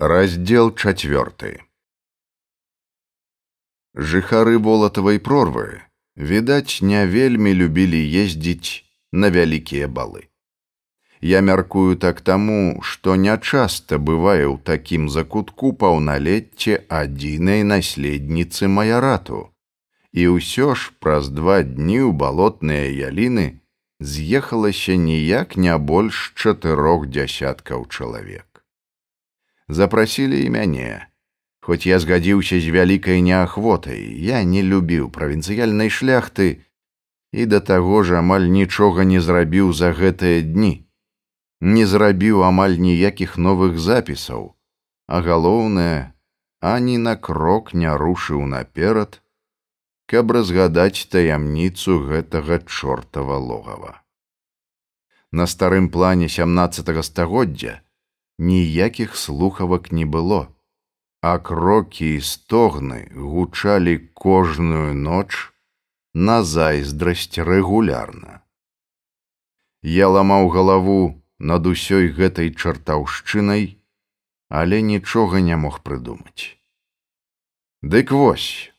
[0.00, 1.62] Раздел чацвёрты
[3.94, 5.82] Жыхары волатавай прорвы,
[6.16, 10.26] відаць, не вельмі любілі ездзіць на вялікія балы.
[11.22, 19.54] Я мяркую так таму, што нячаста бывае ў такім закутку паўналецце адзінай наследніцы маярату.
[20.10, 23.46] І ўсё ж праз два дні ў балотныя яліны
[24.02, 28.53] з'ехалася ніяк не больш чатырох дзясяткаў чалавек
[29.68, 31.08] запрасілі і мяне.
[31.60, 36.60] Хоць я згадзіўся з вялікай неахвотай, я не любіў правінцыяльнай шляхты
[37.32, 40.86] і да таго ж амаль нічога не зрабіў за гэтыя дні.
[41.60, 44.54] Не зрабіў амаль ніякіх новых запісаў,
[45.08, 46.12] а галоўнае,
[46.60, 49.20] ані на крок не рушыў наперад,
[50.06, 54.04] каб разгадаць таямніцу гэтага чортава логава.
[55.32, 57.80] На старым плане 17 стагоддзя
[58.38, 60.48] ніякіх слухавак не было,
[61.22, 65.54] а крокі і стогны гучалі кожную ноч
[66.14, 68.42] на зайздрасць рэгулярна.
[69.82, 73.78] Я ламаў галаву над усёй гэтай чартаўшчынай,
[74.48, 76.56] але нічога не мог прыдумаць.
[77.82, 78.72] Дык вось,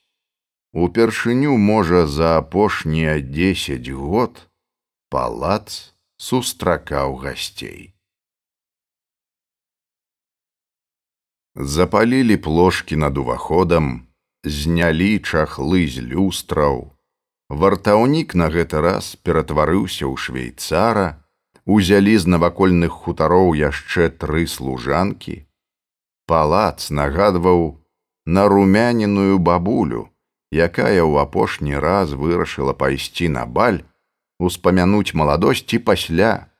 [0.73, 4.45] упершыню можа за апошнія дзесяць год
[5.09, 7.94] палац сустракаў гасцей.
[11.55, 14.07] Запалілі плошки над уваходам,
[14.43, 16.91] знялі чахлы з люстраў.
[17.49, 21.23] Вартаўнік на гэты раз ператварыўся ў швейцара,
[21.65, 25.47] узялі з навакольных хутароў яшчэ тры служанкі.
[26.27, 27.79] Палац нагадваў
[28.25, 30.09] на румяніную бабулю,
[30.51, 33.85] якая ў апошні раз вырашыла пайсці на баль,
[34.39, 36.51] успамянуць маладосці пасля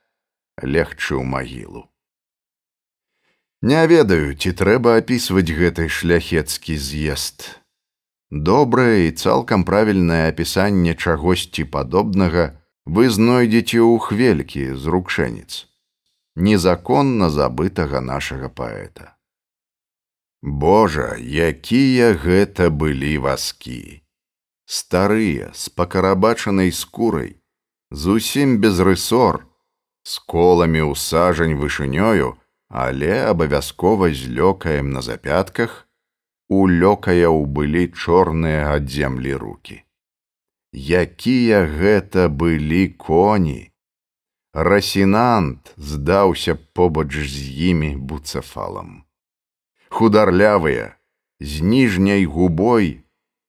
[0.61, 1.89] легчы ў магілу.
[3.65, 7.45] Не ведаю, ці трэба апісваць гэты шляхецкі з'езд.
[8.29, 12.43] Добрае і цалкам правільнае апісанне чагосьці падобнага
[12.85, 15.65] вы знойдзеце ў хвелькі з рукшэнец,
[16.35, 19.17] незаконна забытага нашага паэта.
[20.45, 24.05] Божа, якія гэта былі васкі!
[24.69, 27.41] Старыя, з пакарабачанай скурай,
[27.89, 29.41] зусім без рысор,
[30.05, 32.37] з коламі ў сажань вышынёю,
[32.69, 35.87] але абавязкова з лёкаем на запятках
[36.49, 39.83] у лёкаяў былі чорныя ад зямлі руки.
[40.73, 43.71] Якія гэта былі коні!
[44.53, 49.03] Расінант здаўся побач з імі буцефалам.
[49.89, 50.95] Хударлявыя,
[51.39, 53.03] з ніжняй губой,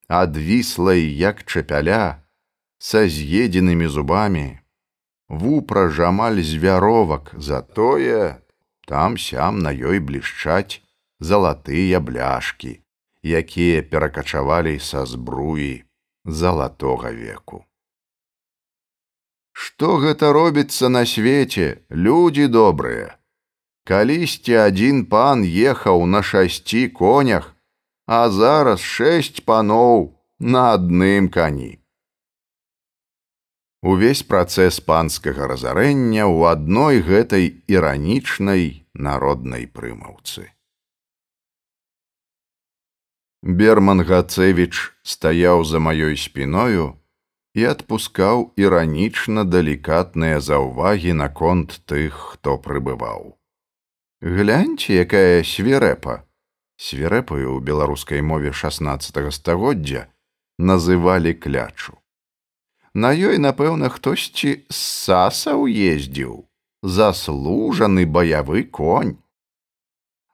[0.09, 2.23] адвіслай як чапяля,
[2.79, 4.59] са з'едзенымі зубамі,
[5.29, 8.43] вупра жамаль звяровак затое,
[8.87, 10.81] там сям на ёй блішчаць
[11.21, 12.81] залатыя бляшки,
[13.23, 15.85] якія перакачавалі са збруі
[16.25, 17.65] залатога веку.
[19.53, 23.17] Што гэта робіцца на свеце, людзі добрыя.
[23.87, 27.55] Калісьці адзін пан ехаў на шасці конях,
[28.07, 31.86] а зараз шэсць паноў на адным кані
[33.87, 40.51] увесь працэс панскага разарэння ў адной гэтай іранічнай народнай прымаўцы.
[43.47, 46.99] Берман Гацевіч стаяў за маёй спіною
[47.55, 53.39] і адпускаў іранічна далікатныя заўвагі наконт тых, хто прыбываў.
[54.19, 56.27] Гляньце, якая свірэпа,
[56.75, 60.11] свірэпаю ў беларускай мове 16 стагоддзя
[60.59, 61.95] называлі клячу.
[62.97, 66.49] На ёй, напэўна, хтосьці з саса ўездзіў,
[66.81, 69.21] заслужаны баявы конь.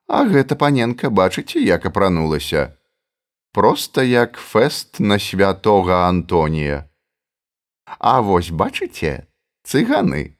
[0.07, 2.79] А гэта паненка бачыце, як апранулася,
[3.51, 6.87] проста як фэст на святога Антонія.
[7.99, 9.27] А вось бачыце,
[9.67, 10.39] цыганы.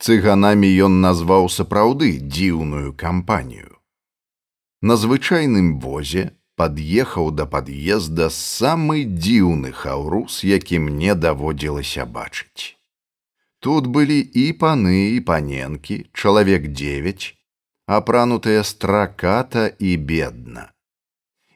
[0.00, 3.76] Цыганамі ён назваў сапраўды дзіўную кампанію.
[4.80, 12.76] На звычайным возе пад'ехаў да пад'езда самы дзіўны хаўрус, які мне даводзілася бачыць.
[13.60, 17.34] Тут былі і паны і паненкі, чалавек девять,
[17.86, 20.70] апранутыя страката і бедна.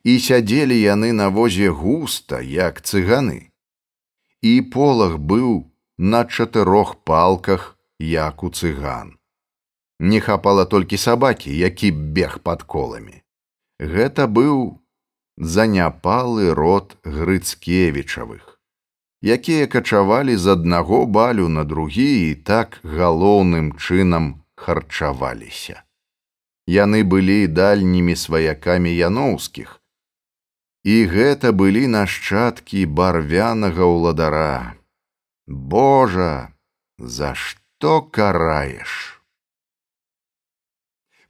[0.05, 3.53] І сядзелі яны на возе густа, як цыганы.
[4.41, 5.69] І полах быў
[5.99, 9.17] на чатырох палках, як у цыган.
[10.01, 13.21] Не хапала толькі сабакі, які бег пад коламі.
[13.77, 14.80] Гэта быў
[15.41, 18.61] заняпалы род грыцкевічавых,
[19.25, 25.83] якія качавалі з аднаго балю на другі і так галоўным чынам харчаваліся.
[26.69, 29.81] Яны былі дальнімі сваякамі яноўскіх.
[30.85, 34.77] І гэта былі нашчадкі барвянага ўладара.
[35.49, 36.53] Божа,
[36.99, 39.20] за што караеш?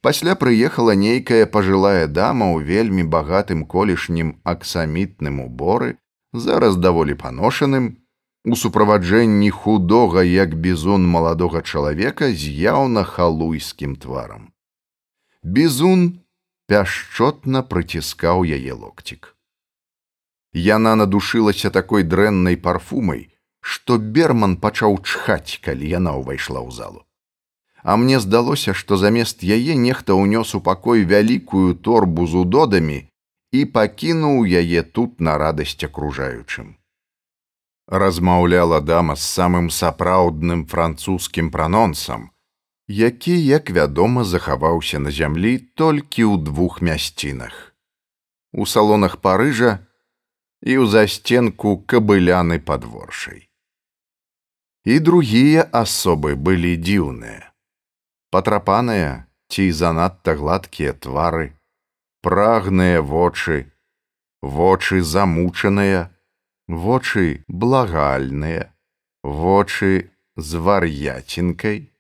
[0.03, 5.97] Пасля прыехала нейкая пажылая дама ў вельмі багатым колішнім аксамітным уборы,
[6.33, 7.89] зараз даволі паношаным,
[8.45, 14.49] у суправаджэнні худога як бізун маладога чалавека з яўна халуйскім тварам.
[15.45, 16.25] Бізун
[16.65, 19.37] пяшчотна прыціскаў яе локцік.
[20.57, 23.29] Яна надушылася такой дрэннай парфумай,
[23.61, 27.05] што берман пачаў чхаць, калі яна ўвайшла ў залу
[27.83, 33.09] а мне здалося, што замест яе нехта ўнёс у пакой вялікую торбу з удодамі
[33.53, 36.77] і пакінуў яе тут на радасць акружаючым.
[37.89, 42.31] Размаўляла дама з самым сапраўдным французскім пранонсам,
[42.87, 47.75] які, як вядома, захаваўся на зямлі толькі ў двух мясцінах.
[48.53, 49.87] У салонах парыжа
[50.63, 53.49] і ў засценку кабыляны падворшай.
[54.85, 57.50] І другія асобы былі дзіўныя
[58.31, 61.51] патрапаныя ці занадта гладкія твары,
[62.23, 63.67] прагныя вочы,
[64.43, 66.11] вочы замучаныя,
[66.69, 68.71] вочы благальныя,
[69.23, 71.91] вочы з вар'яцінкай.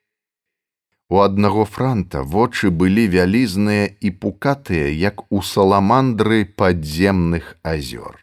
[1.10, 8.22] У аднаго франта вочы былі вялізныя і пукатыя, як у саламандры падземных азёр.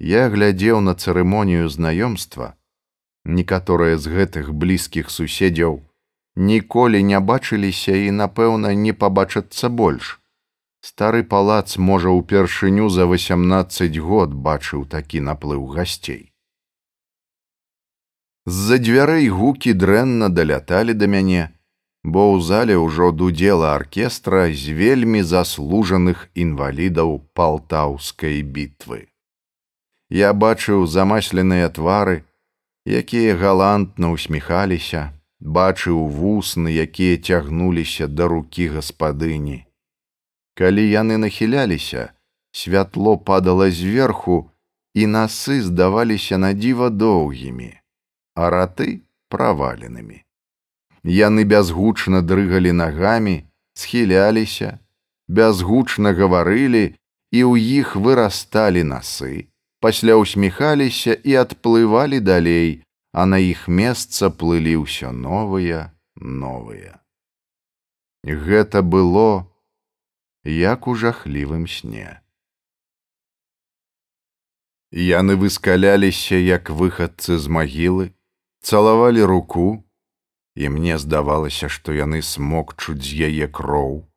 [0.00, 2.56] Я глядзеў на цырымонію знаёмства,
[3.28, 5.84] некаторыя з гэтых блізкіх суседзяў
[6.36, 10.20] ніколі не бачыліся і, напэўна, не пабачацца больш.
[10.80, 16.32] Стары палац, можа, упершыню за 18 год бачыў такі наплыў гасцей.
[18.46, 21.52] З-за дзвярэй гукі дрэнна даляталі да мяне,
[22.02, 29.12] бо ў зале ўжо дудзела аркестра з вельмі заслужаных інвалідаў палтаўскай бітвы.
[30.08, 32.24] Я бачыў замасленыя твары,
[32.88, 39.66] якія галантна усміхаліся, бачыў вусны, якія цягнуліся да рукі гаспадыні.
[40.54, 42.12] Калі яны нахіляліся,
[42.52, 44.50] святло падала зверху,
[44.94, 47.72] і насы здаваліся на дзіва доўгімі,
[48.34, 50.24] а раты праваленымі.
[51.04, 54.78] Яны бязгучна дрыгалі нагамі, схіляліся,
[55.28, 56.98] бязгучна гаварылі,
[57.30, 59.48] і ў іх вырасталі насы,
[59.78, 65.90] пасля ўсміхаліся і адплывалі далей, а на іх месца плылі ўсё новыя
[66.20, 67.00] новыя.
[68.24, 69.48] Гэта было
[70.44, 72.20] як у жахлівым сне.
[74.92, 78.12] Яны выскаляліся як выхадцы з магілы,
[78.60, 79.84] цалавалі руку,
[80.56, 84.10] і мне здавалася, што яны смокчуць з яе кроў,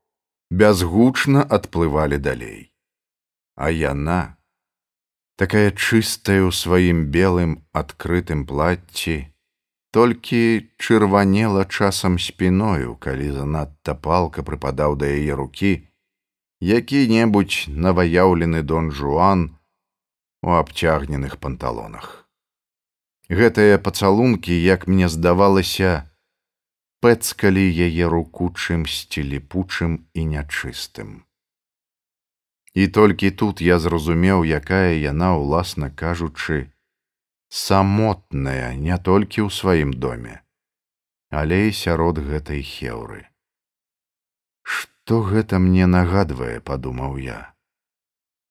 [0.50, 2.74] бязгучна адплывалі далей.
[3.56, 4.36] А яна,
[5.36, 9.34] такая чыстая ў сваім белым адкрытым плацці,
[9.94, 15.74] толькі чырванела часам спіною, калі занадта палка прыпадаў да яе рукі,
[16.62, 19.58] які-небудзь наваяўлены дон Жуан
[20.42, 22.24] у абцягненых панталонах.
[23.30, 26.10] Гэтыя пацалункі, як мне здавалася,
[27.04, 31.24] пэцкалі яе руку чымсьці ліпучым і нячыстым.
[32.74, 36.74] І толькі тут я зразумеў, якая яна, уласна кажучы,
[37.50, 40.42] самотная не толькі ў сваім доме,
[41.30, 43.30] але і сярод гэтай хеўры.
[44.66, 47.54] Што гэта мне нагадвае, падумаў я.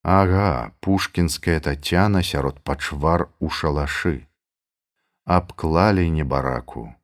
[0.02, 4.26] Ага, пушкінская татяна сярод пачвар у шалашы.
[5.24, 6.94] Абклалі небараку,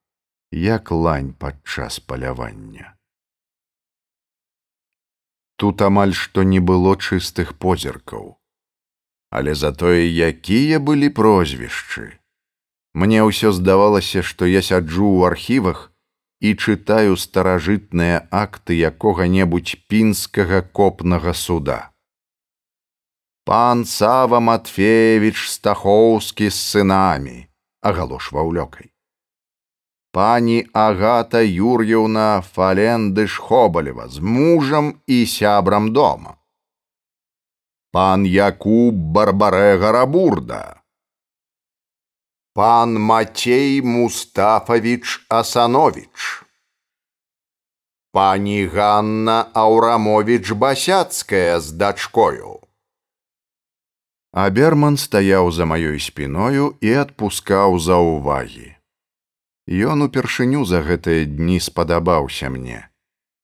[0.51, 2.98] як лань падчас палявання.
[5.59, 8.39] Тут амаль што не было чыстых позіркаў.
[9.35, 12.15] Але затое якія былі прозвішчы.
[12.95, 15.81] Мне ўсё здавалася, што я сяджу ў архівах
[16.41, 21.91] і чытаю старажытныя акты якога-небудзь пінскага копнага суда.
[23.43, 27.51] Пан Сава Матфеевич Стахоўскі з сынамі,
[27.83, 28.95] агалошваў лёкай
[30.13, 36.37] пані Агата Юр'еўна Фалендыш Хобалева з мужам і сябрам дома.
[37.93, 40.83] Пан Якуб Барбарэга Рабурда.
[42.55, 46.45] Пан Мацей Мустафавіч Асанович.
[48.13, 52.61] Пані Ганна Аўрамович Басяцкая з дачкою.
[54.33, 58.78] Аберман стаяў за маёй спіною і адпускаў за ўвагі.
[59.69, 62.89] Ён упершыню за гэтыя дні спадабаўся мне.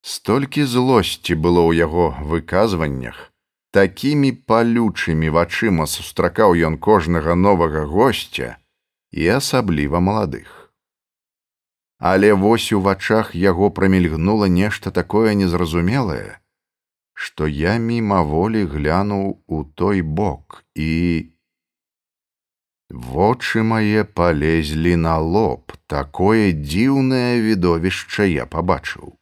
[0.00, 3.32] Столькі злосці было ў яго выказваннях,
[3.76, 8.56] такімі палючымі вачыма сустракаў ён кожнага новага госця
[9.12, 10.72] і асабліва маладых.
[12.00, 16.40] Але вось у вачах яго прамільгнула нешта такое незразумелае,
[17.12, 20.90] што я мімаволі глянуў у той бок і
[22.94, 29.18] вочы мае палезлі на лоб, такое дзіўнае відовішча я пабачыў.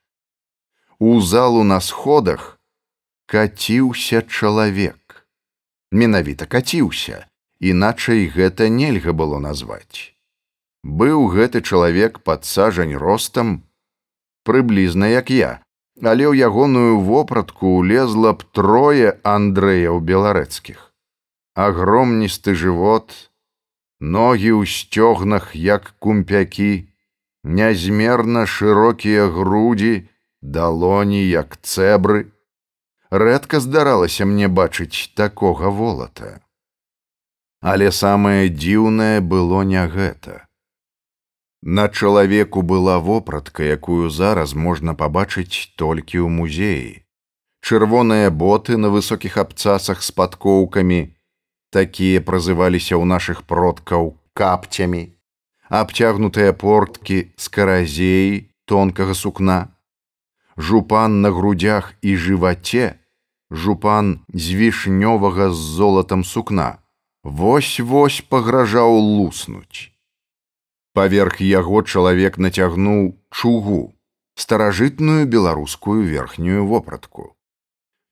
[0.98, 2.60] У залу на сходах
[3.26, 5.26] каціўся чалавек.
[5.90, 7.26] Менавіта каціўся,
[7.58, 10.12] іначай гэта нельга было назваць.
[10.84, 13.62] Быў гэты чалавек пад сажань ростам,
[14.44, 15.62] прыблізна як я,
[16.02, 20.90] але ў ягоную вопратку ўлезла б трое Андрэяў беларэцкіх.
[21.54, 23.31] Агромністы жывот,
[24.02, 26.90] ногі ў сцёгнах, як кумпякі,
[27.46, 30.10] нязмерна шырокія грудзі,
[30.42, 32.26] далоні як цэбры.
[33.10, 36.42] Рэдка здаралася мне бачыць такога волата.
[37.62, 40.50] Але самае дзіўнае было не гэта.
[41.62, 47.06] На чалавеку была вопратка, якую зараз можна пабачыць толькі ў музеі.
[47.62, 51.14] Чырвоныя боты на высокіх абцасах з падкоўкамі,
[51.72, 55.16] такія празываліся ў нашых продкаў капцямі,
[55.72, 59.72] абцягнутыя порткі з каразеі тонкага сукна,
[60.56, 63.00] жупан на грудях і жываце,
[63.48, 66.68] жупан з вішнёвага з золатам сукна,
[67.24, 69.88] вось-вось пагражаў луснуць.
[70.92, 73.96] Паверх яго чалавек нацягнуў чугу,
[74.36, 77.32] старажытную беларускую верхнюю вопратку.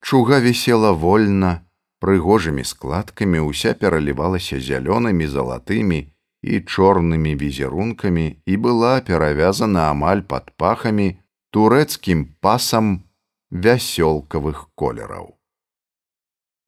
[0.01, 1.61] Чуга вісела вольна,
[2.01, 6.01] прыгожымі складкамі ўся пералівалася зялёнымі залатымі
[6.43, 11.09] і чорнымі візерункамі і была перавязана амаль пад пахамі
[11.53, 13.05] турэцкім пасам
[13.51, 15.37] вясёлкавых колераў.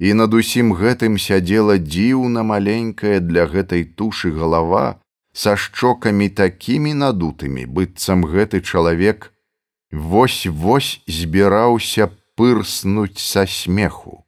[0.02, 4.98] І над усім гэтым сядзела дзіўна маленькая для гэтай тушы галава,
[5.32, 9.32] са шчокамі такімі надутымі, быццам гэты чалавек
[9.92, 14.21] вось-вось збіраўся пырснуць са смеху.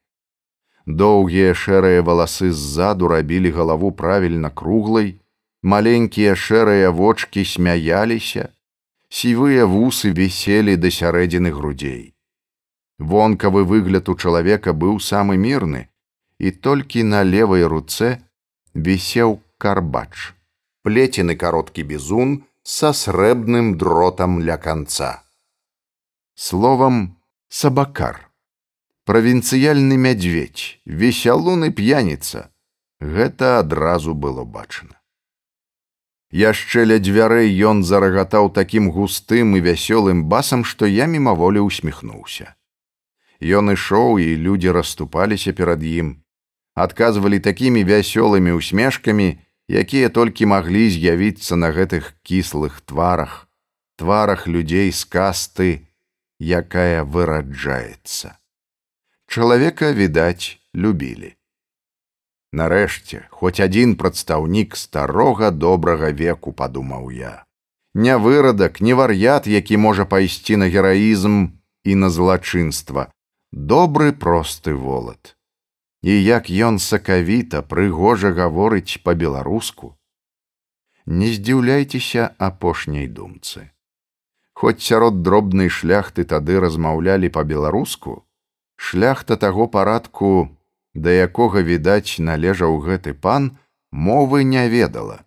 [0.87, 5.21] Доўгія шэрыя валасы ззаду рабілі галаву правільна круглай,
[5.63, 8.53] маленькія шэрыя вочки смяяліся,
[9.09, 12.13] сівыя вусы віселі да сярэдзіны грудзей.
[12.99, 15.89] Вонкавы выгляд у чалавека быў самы мірны,
[16.39, 18.21] і толькі на левай руцэ
[18.75, 20.35] вісеў карбач
[20.85, 25.25] плетены кароткі бізун са срэбным дротам ля канца.
[26.37, 27.17] Словам
[27.49, 28.34] сабакар.
[29.05, 32.49] Правінцыяльны мядзведь, весялун і п'яніца.
[33.05, 34.97] Гэта адразу было бачана.
[36.33, 42.57] Яшчэ ля дзвярэй ён зарагатаў такім густым і вясёлым басам, што я мімаволі усміхнуўся.
[43.45, 46.25] Ён ішоў і людзі расступаліся перад ім,
[46.75, 49.37] адказвалі такімі вясёлымі усмешкамі,
[49.69, 53.47] якія толькі маглі з'явіцца на гэтых кіслых тварах,
[54.01, 55.87] тварах людзей з касты,
[56.41, 58.41] якая выраджаецца.
[59.35, 61.35] Чалавека, відаць, любілі.
[62.55, 67.33] Нарэшце, хоць адзін прадстаўнік старога добрага веку падумаў я.
[67.95, 71.39] Не вырадак, не вар'ят, які можа пайсці на гераізм
[71.83, 73.11] і на злачынства,
[73.51, 75.35] добры просты волат
[76.05, 79.91] і як ён сакавіта прыгожа гаворыць па-беларуску.
[81.07, 83.65] Не здзіўляйцеся апошняй думцы.
[84.55, 88.23] Хоць сярод дробнай шляхты тады размаўлялі па-беларуску,
[88.77, 90.49] шляхта таго парадку,
[90.95, 93.57] да якога відаць належаў гэты пан,
[93.91, 95.25] мовы не ведала.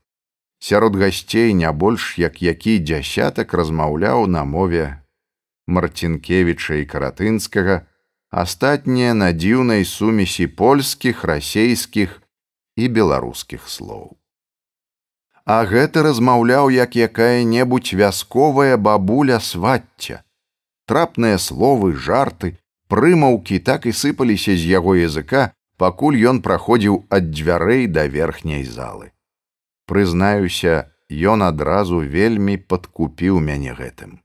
[0.60, 5.04] Сярод гасцей не больш як які дзясятак размаўляў на мове
[5.68, 7.82] Марцінкевіча і каратынскага,
[8.32, 12.22] астатнія на дзіўнай сумесі польскіх, расейскіх
[12.76, 14.16] і беларускіх слоў.
[15.46, 20.24] А гэты размаўляў як якая-небудзь вясковая бабуля свацця.
[20.88, 27.88] Трапныя словы, жарты, прымаўкі так і сыпаліся з яго языка, пакуль ён праходзіў ад дзвярэй
[27.88, 29.12] да верхняй залы.
[29.88, 34.20] Прызнаюся, ён адразу вельмі падкупіў мяне гэтым.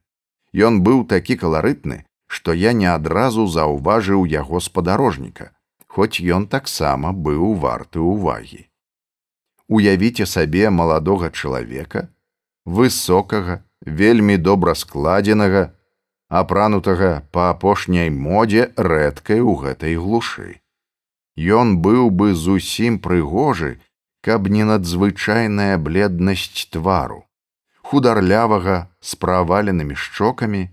[0.53, 5.51] Ён быў такі каларытны, што я не адразу заўважыў яго спадарожніка,
[5.87, 8.65] хоць ён таксама быў варты ўвагі.
[9.69, 12.09] Уявіце сабе маладога чалавека,
[12.65, 15.71] высокага, вельмі добра складзенага,
[16.39, 20.61] апранутага па апошняй модзе рэдкай у гэтай глушы.
[21.37, 23.77] Ён быў бы зусім прыгожы,
[24.25, 27.25] каб не надзвычайная бледнасць твару,
[27.81, 30.63] хударлявага з праваленымі шчокамі,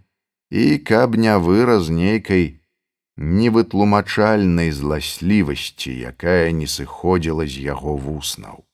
[0.50, 2.61] і каб не выраз нейкай
[3.21, 8.64] невытлумачальнай зласлівасці, якая не сыходзіла з яго вуснаў.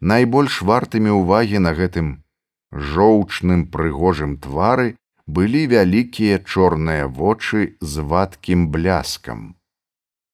[0.00, 2.22] Найбольш вартымі ўвагі на гэтым
[2.70, 4.94] жоўчным прыгожым твары
[5.38, 9.42] былі вялікія чорныя вочы з вадкім бляскам,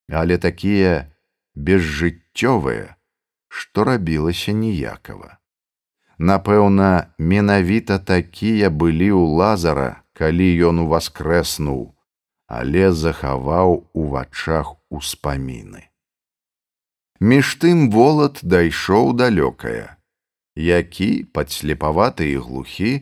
[0.09, 0.93] але такія
[1.55, 2.95] безжыццёвыя,
[3.49, 5.37] што рабілася ніякава.
[6.19, 11.83] Напэўна, менавіта такія былі ў лазара, калі ён уваскрэснуў,
[12.49, 15.85] але захаваў у вачах успаміны.
[17.21, 19.97] Між тым волат дайшоў далёкае,
[20.57, 22.93] які падслепаваты і глухі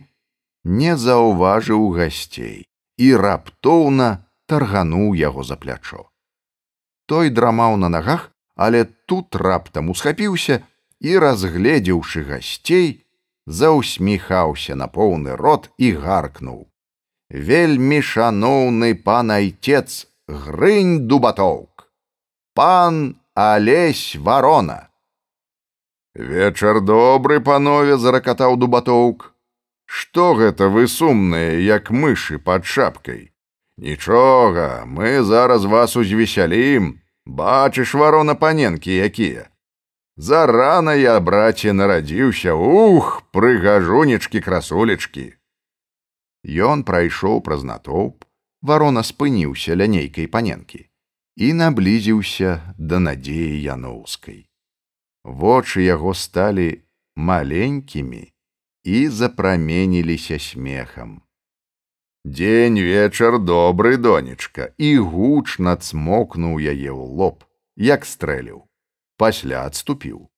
[0.65, 2.65] не заўважыў гасцей
[2.97, 6.09] і раптоўна таргануў яго за плячо.
[7.07, 10.63] Той драмаў на нагах, але тут раптам усхапіўся
[11.01, 13.05] і, разгледзеўшы гасцей,
[13.47, 16.65] заўсміхаўся на поўны рот і гаркнуў:
[17.29, 21.93] Вельмі шаноўны пан айцец грынь дубатоўк,
[22.55, 24.89] пан алесь варона.
[26.15, 29.34] Вечар добры панове заракатаў дубатоўк.
[29.87, 33.31] Што гэта вы сумныя, як мышы пад шапкай.
[33.77, 39.51] Нічога, мы зараз вас узвесялім, бачыш варона паненкі якія.
[40.17, 45.35] Зарана я, браце, нарадзіўся, ух, прыгажунечкі красулечкі.
[46.45, 48.25] Ён прайшоў праз натоўп,
[48.63, 50.87] варона спыніўся ля нейкай паненкі
[51.37, 54.47] і наблізіўся да надзеі яноўскай.
[55.25, 56.85] Вочы яго сталі
[57.17, 58.34] маленькімі
[58.85, 61.23] і запраменіліся смехам.
[62.25, 67.45] Дзень вечар добры донечка і гучна цмокнуў яе ў лоб,
[67.77, 68.65] як стрэліў
[69.17, 70.29] пасля адступіў.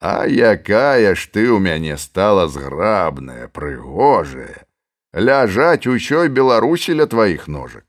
[0.00, 4.66] А якая ж ты ў мяне стала зграбная, прыгожая,
[5.10, 7.87] ляжаць усёй беларусі ля тваіх ножак.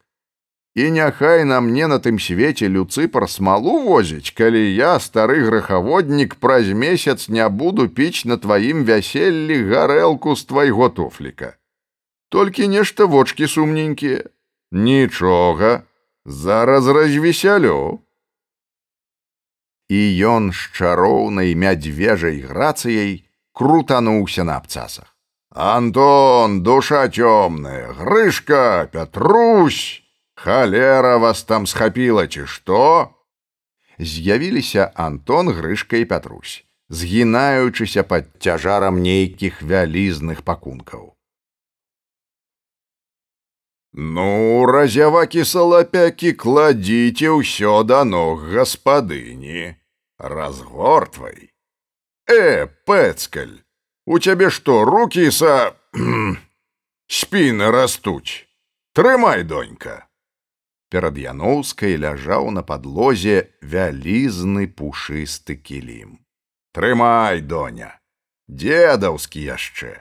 [0.75, 6.69] І няхай на мне на тым свеце люцыпар смалу возіць, калі я стары грахаводнік праз
[6.71, 11.58] месяц не буду піць на тваім вяселлі гарэлку з твайго туфліка.
[12.29, 14.23] Толькі нешта вочки сумненькія.
[14.71, 15.82] Нічога,
[16.25, 17.99] зараз развесялю
[19.89, 25.17] і ён з чароўнай мядзвежай грацыяй крутануўся на абцасах.
[25.49, 30.03] Антон, душа цёмная, грышка, Пятрусь,
[30.43, 33.13] халера вас там схапіла ці што?
[33.99, 41.15] З'явіліся Антон грышка і Пятрусь, згінаючыся пад цяжарам нейкіх вялізных пакункаў.
[43.93, 49.75] Ну, разявакі салапякі кладзіце ўсё да ног гаспадыні
[50.19, 51.49] разгортвай
[52.30, 53.65] э пэцкаль
[54.06, 55.73] у цябе што руки са
[57.08, 58.45] спіны растуць
[58.93, 60.09] трымай донька
[60.93, 66.17] перад яноўскай ляжаў на падлозе вялізны пушысты кілім
[66.78, 67.91] трымай доня
[68.47, 69.93] дзедаўскі яшчэ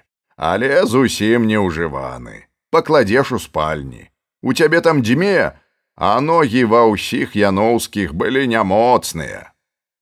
[0.53, 4.09] але зусім не ўжываны пакладзеш у спальні
[4.43, 5.53] у цябе там дзьме
[5.99, 9.49] а ногі ва ўсіх яноўскіх былі нямоцныя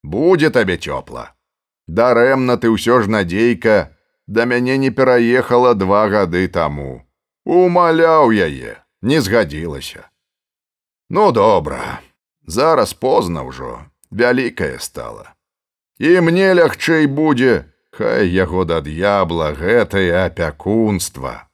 [0.03, 1.33] будзе табе цёпла.
[1.87, 3.95] Дарэмна ты ўсё ж надзейка
[4.27, 7.03] да мяне не пераехала два гады таму.
[7.45, 10.09] Умаляў яе, не згадзілася.
[11.09, 12.01] Ну добра,
[12.43, 15.33] зараз позна ўжо, вялікае стала.
[15.99, 21.47] І мне лягчэй будзе, хай яго да д'ябла гэтае апякунства.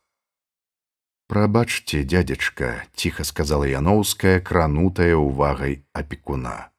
[1.29, 6.73] Прабачце, дядзечка, ціха сказала Яноўская, кранутая ўвагай апекуна.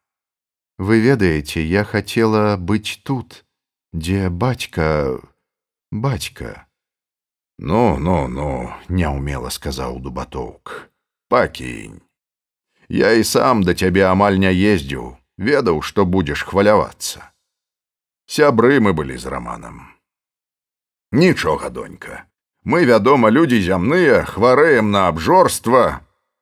[0.79, 3.47] Вы ведаеце, я хотела быць тут,
[3.95, 5.23] дзе бацька
[5.91, 6.67] бацька.
[7.59, 10.91] Ну, ну, ну, няўмела сказаў дубатоўк.
[11.31, 12.03] Пакінь.
[12.89, 17.33] Я і сам да цябе амаль не ездзіў, ведаў, што будзеш хвалявацца.
[18.27, 19.95] Сябры мы былі з раманам.
[21.13, 22.25] Нічога, донька.
[22.65, 26.01] Мы, вядома, людзі зямныя, хварэем на абжорства,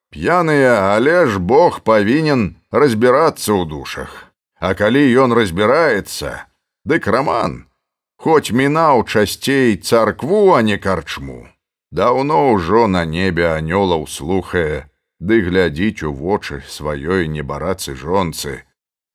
[0.09, 4.31] п'яныя, але ж Бог павінен разбірацца ў душах.
[4.63, 6.47] А калі ён разбіраецца,
[6.87, 7.67] дык раман,
[8.15, 11.43] хоць мінаў часцей царкву, а не карчму.
[11.91, 14.87] Даўно ўжо на небе анёлаў слухае,
[15.27, 18.63] ды глядзіць у вочы сваёй небарацы жонцы,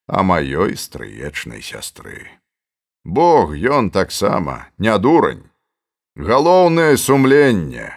[0.08, 2.28] а маёй стрыечнай сястры.
[3.04, 5.44] Бог ён таксама не дурань.
[6.16, 7.92] Галоўнае сумленне.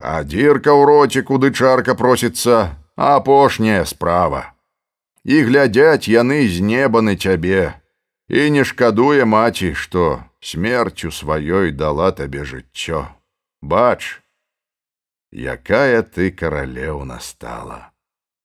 [0.00, 4.52] А дзірка ў роце, куды чарка просіцца, апошняя справа
[5.24, 7.78] і глядзяць яны з неба на цябе
[8.28, 10.06] і не шкадуе маці што
[10.42, 13.06] смерцю сваёй дала табе жыццё
[13.62, 14.18] бач
[15.32, 17.90] якая ты каралеўна стала.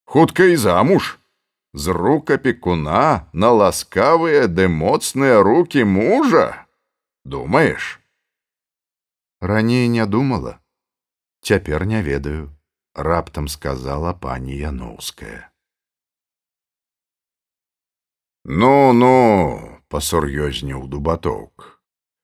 [0.05, 1.19] Хутка і замуж?
[1.73, 6.65] З рук апекуна на ласкавыя ды моцныя руки мужа?
[7.25, 7.99] Думаеш?
[9.41, 10.59] Раней не думала
[11.43, 12.49] цяпер не ведаю
[12.95, 15.51] раптам сказала пані яноўская.
[18.45, 19.15] Ну ну
[19.89, 21.67] пасур'ёзніў дубаток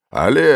[0.09, 0.47] але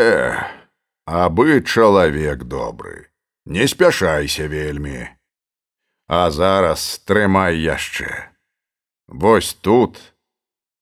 [1.04, 3.08] абы чалавек добры
[3.46, 5.08] не спяшайся вельмі
[6.06, 8.34] а зараз трымай яшчэ
[9.06, 10.00] Вось тут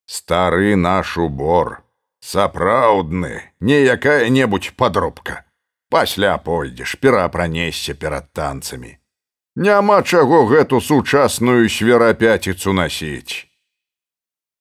[0.07, 1.83] стары наш убор,
[2.21, 5.45] сапраўдны, не якая-небудзь падробка.
[5.91, 8.99] Пасля пойдзеш, перапранесся перад танцамі.
[9.57, 13.45] Няма чаго гэту сучасную сверапяціцу насіць.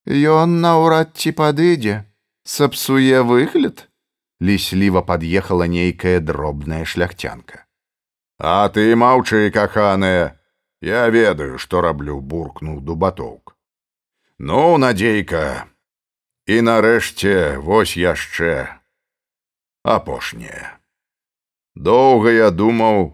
[0.10, 2.04] Ён наўрад ці падыдзе,
[2.44, 3.88] сапсуе выгляд,
[4.42, 7.64] лісліва пад'ехала нейкая дробная шляхцянка.
[8.44, 10.42] А ты маўчы, каханая,
[10.82, 13.54] Я ведаю, што раблю, буркнуў дубатоўк.
[14.40, 15.70] Ну, надзейка,
[16.50, 18.66] і нарэшце вось яшчэ
[19.86, 20.74] апошняе.
[21.76, 23.14] Доўга я думаў,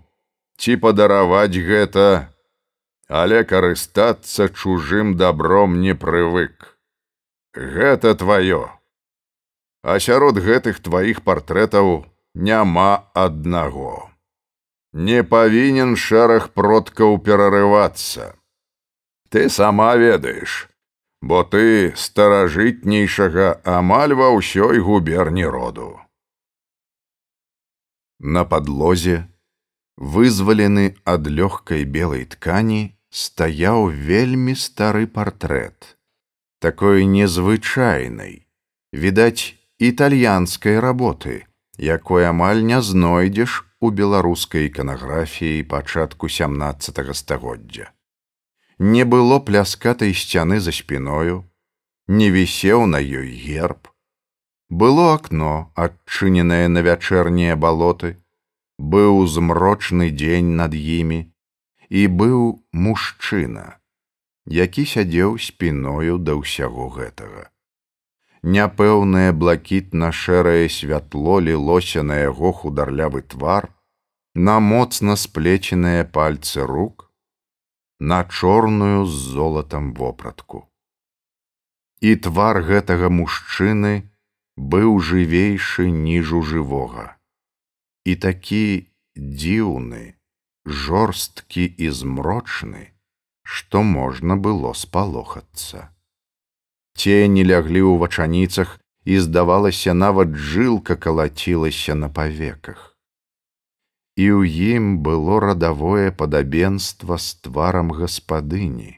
[0.56, 2.32] ці падараваць гэта,
[3.12, 6.80] але карыстацца чужым добром не прывык.
[7.52, 8.72] Гэта тваё.
[9.84, 14.08] А сярод гэтых тваіх партрэтаў няма аднаго
[14.94, 18.36] не павінен шэраг продкаў перарывацца.
[19.30, 20.70] Ты сама ведаеш,
[21.22, 26.00] бо ты старажытнейшага амаль ва ўсёй губерні роду.
[28.20, 29.28] На падлозе,
[29.98, 35.98] вызвалены ад лёгкай белай ткані, стаяў вельмі стары партрэт,
[36.60, 38.48] такой незвычайнай,
[38.92, 41.46] відаць, італьянскай работы,
[41.78, 47.92] якой амаль не знойдзеш у беларускай іканаграфіі пачатку 17 стагоддзя.
[48.80, 51.44] Не было пляскатай сцяны за спіною,
[52.08, 53.90] не вісеў на ёй герб.
[54.70, 58.18] Было акно, адчыненае на вячэрнія балоты,
[58.78, 61.20] быў змрочны дзень над імі
[61.90, 63.80] і быў мужчына,
[64.46, 67.50] які сядзеў спіною да ўсяго гэтага
[68.44, 73.74] няпэўнае блакітна-шэрае святло лілося на яго хударлявы твар,
[74.36, 77.12] на моцна сплечаныя пальцы рук,
[78.00, 80.70] на чорную з золатам вопратку.
[82.02, 84.06] І твар гэтага мужчыны
[84.56, 87.18] быў жывейшы ніжу жывога.
[88.06, 90.14] І такі дзіўны,
[90.66, 92.94] жорсткі і змрочны,
[93.42, 95.90] што можна было спалохацца
[96.98, 102.84] цені ляглі ў вачаніцах і здавалася нават жылка калацілася на павеках
[104.18, 108.98] і ў ім было радавое падабенства з тварам гаспадыні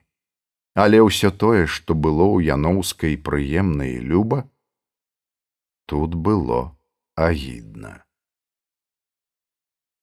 [0.80, 4.44] але ўсё тое што было ў яноўскай прыемнай люба
[5.90, 6.80] тут было
[7.20, 8.06] агідна.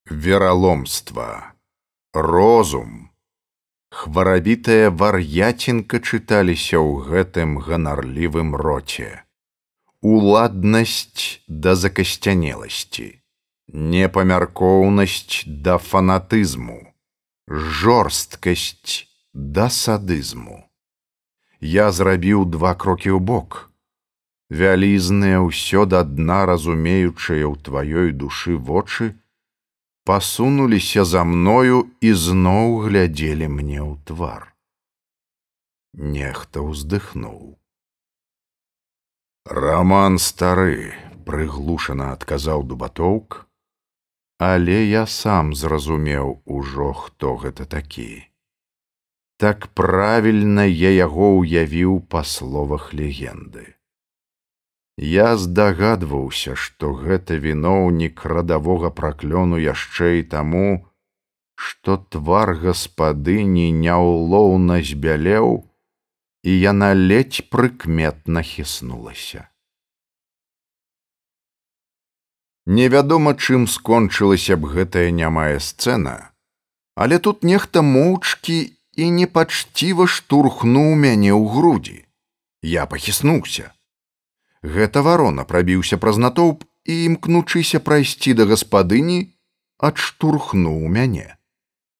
[0.05, 1.53] Вераломства.
[2.13, 3.06] Розум
[3.89, 9.23] хварабітая вар'яцінка чыталіся ў гэтым ганарлівым роце.
[10.01, 13.07] Уладнасць да закасцянеласці,
[13.73, 16.93] непамяркоўнасць да фанатызму,
[17.47, 20.63] жорсткасць да садызму.
[21.59, 23.71] Я зрабіў два крокі ў бок.
[24.49, 29.17] Вялізныя ўсё да дна разумеючыя ў тваёй душы вочы,
[30.07, 34.55] пасунуліся за мною і зноў глядзелі мне ў твар.
[36.15, 37.59] Нехта ўздыхнуў.
[39.43, 40.95] Раман стары,
[41.27, 43.43] прыглушана адказаў дубатоўк,
[44.39, 48.11] але я сам зразумеў ужо, хто гэта такі.
[49.35, 53.76] Так правільна я яго ўявіў па словах легенды.
[54.97, 60.89] Я здагадваўся, што гэта віноўнік радавога праклёну яшчэ і таму,
[61.53, 65.69] што твар гаспадыні няўлоўна збялеў,
[66.41, 69.45] і яна ледзь прыкметна хіснулася.
[72.65, 76.33] Невядома, чым скончылася б гэтая нямая сцэна,
[76.97, 82.01] але тут нехта моўчкі і непачціва штурхнуў мяне ў грудзі.
[82.65, 83.76] Я пахіснуўся
[84.63, 89.19] гэта варона прабіўся праз натоўп і імкнучыся прайсці да гаспадыні
[89.77, 91.37] адштурхнуў мяне.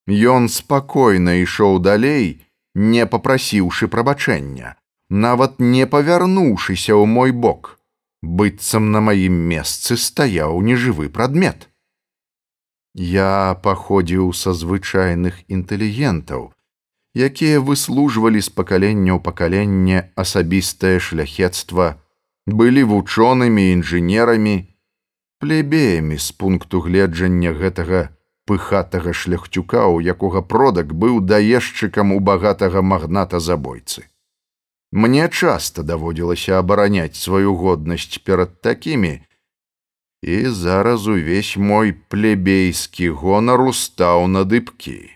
[0.07, 2.41] Ён спакойна ішоў далей
[2.73, 4.77] не попрасіўшы прабачэння
[5.09, 7.79] нават не павярнуўшыся ў мой бок.
[8.21, 11.69] Быццам на маім месцы стаяў нежывы прадмет.
[12.93, 16.51] Я паходзіў са звычайных інтэлігентаў,
[17.13, 22.01] якія выслужвалі з пакалення ў пакаленне асабістае шляхецтва,
[22.47, 24.71] былі вучонымі інжынерамі,
[25.39, 28.09] плебеямі з пункту гледжання гэтага
[28.47, 34.07] пыхатага шляхцюка, у якога продак быў даешчыкам у багатага магната забойцы.
[34.91, 39.19] Мне часта даводзілася абараняць сваю годнасць перад такімі,
[40.23, 45.11] і зараз увесь мой плебейскі гонару стаў на дыбкі.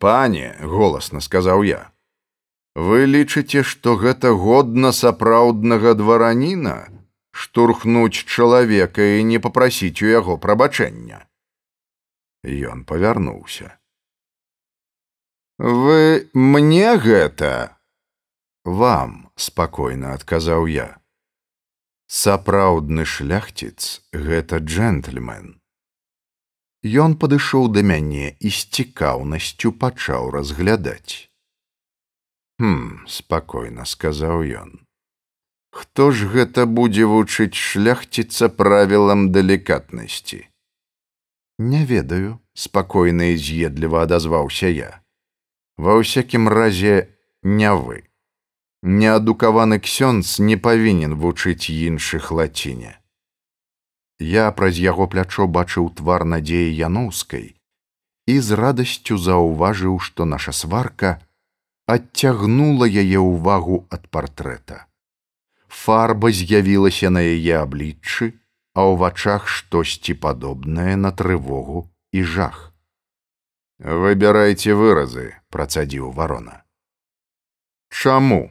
[0.00, 1.93] Пане, голасна сказаў я,
[2.74, 6.90] вы лічыце, што гэта годна сапраўднага двараніна,
[7.30, 11.24] штурхнуць чалавека і не папрасіць у яго прабачэння.
[12.44, 13.78] Ён павярнуўся.
[15.58, 17.78] Вы мне гэта
[18.64, 20.98] вам спакойна адказаў я.
[22.06, 25.60] Сапраўдны шляхціц гэта джентльмен.
[26.84, 31.30] Ён падышоў да мяне і з цікаўнасцю пачаў разглядаць.
[32.60, 34.84] Хм, спакойна сказаў ён.
[35.74, 40.46] Хто ж гэта будзе вучыць шляхціца правілам далікатнасці?
[41.58, 45.02] Не ведаю, спакойна і з'едліва адазваўся я.
[45.78, 47.10] Ва ўсякім разе
[47.42, 48.06] не вы.
[48.86, 52.94] Неадукаваны ксёнц не павінен вучыць іншых лаціне.
[54.20, 57.58] Я праз яго плячо бачыў твар надзеі яноўскай
[58.30, 61.18] і з радасцю заўважыў, што наша сварка
[61.86, 64.84] адцягнула яе ўвагу ад партрэта
[65.74, 68.32] фарба з'явілася на яе абліччы,
[68.74, 72.70] а ў вачах штосьці падобнае на трывогу і жах.
[73.78, 76.62] Выбірайце выразы, працадзіў варона.
[77.90, 78.50] Чаму?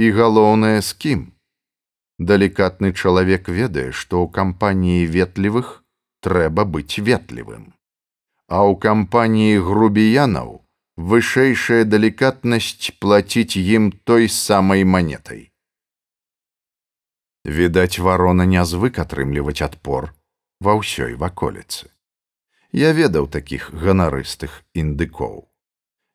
[0.00, 1.20] І галоўнае з кім?
[2.18, 5.84] Далікатны чалавек ведае, што ў кампаніі ветлівых
[6.24, 7.72] трэба быць ветлівым.
[8.48, 10.59] А ў кампаніі грубіянаў
[11.00, 15.48] вышэйшая далікатнасць плаціць ім той самай манетай.
[17.44, 20.12] Відаць, варона не звык атрымліваць адпор
[20.60, 21.88] ва ўсёй ваколіцы.
[22.72, 25.48] Я ведаў такіх ганарыстых індыкоў.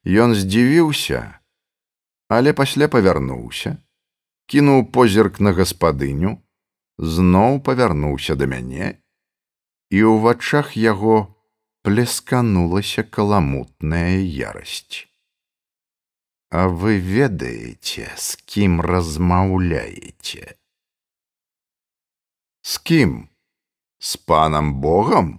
[0.06, 1.42] Ён здзівіўся,
[2.30, 3.82] але пасля павярнуўся,
[4.46, 6.38] кінуў позірк на гаспадыню,
[6.98, 9.02] зноў павярнуўся да мяне,
[9.90, 11.35] і ў вачах яго
[11.86, 15.06] плесканулася каламутная ярасць.
[16.50, 20.56] А вы ведаеце, з кім размаўляеце?
[22.66, 23.12] З кім?
[24.02, 25.30] З панам богам?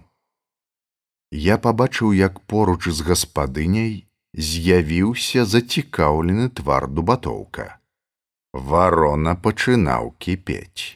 [1.31, 3.91] Я пабачыў як поруч з гаспадыняй
[4.51, 7.65] з'явіўся зацікаўлены твар дубатоўка.
[8.53, 10.95] Варона пачынаў кіпець.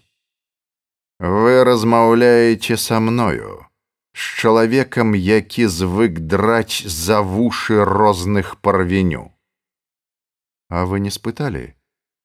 [1.19, 3.70] Вы размаўляеце са мною
[4.13, 9.31] з чалавекам які звык драць за вушы розных парвеню
[10.69, 11.65] а вы не спыталі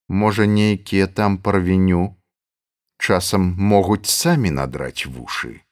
[0.08, 2.16] можа нейкія там парвеню
[2.98, 5.62] часам могуць самі надраць вушы.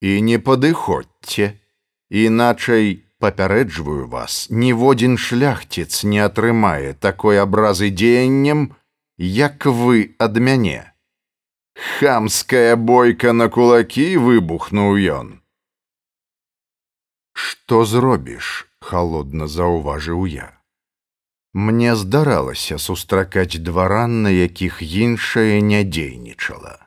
[0.00, 1.56] І не падыходзьце,
[2.10, 8.74] іначай папярэджваю вас, ніводзін шляхціц не атрымае такой абразы дзеяннем,
[9.16, 10.93] як вы ад мяне.
[11.74, 15.28] Хамская бойка на кулакі выбухнуў ён.
[17.34, 20.54] Што зробіш, холодна заўважыў я.
[21.54, 26.78] Мне здаралася сустракаць дваран, на якіх іншае не дзейнічала.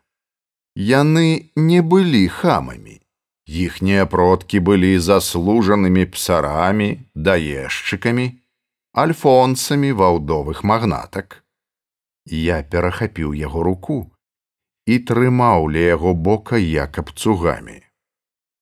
[0.76, 3.00] Яны не былі хамамі.
[3.48, 8.28] Іхнія продкі былі заслужанымі псарамі, даешчыкамі,
[8.92, 11.44] альфонсамі ваўдовых магнатак.
[12.26, 14.12] Я перахапіў яго руку
[14.88, 17.84] і трымаў ля яго бока як абцугамі.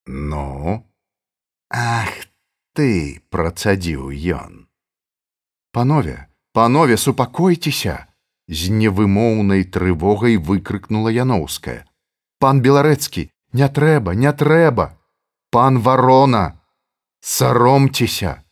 [0.06, 0.84] Ну,
[1.70, 2.14] Ах
[2.74, 4.66] ты, працадзіў ён.
[5.72, 8.08] Панове панове супакойцеся
[8.48, 11.84] з невымоўнай трывогай выкрыкнула яноўская.
[12.40, 14.96] Пан беларэцкі не трэба не трэба!
[15.52, 16.62] Пан варона
[17.22, 18.44] саромцеся!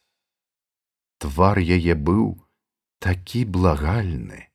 [1.19, 2.43] Твар яе быў
[2.99, 4.52] такі благальны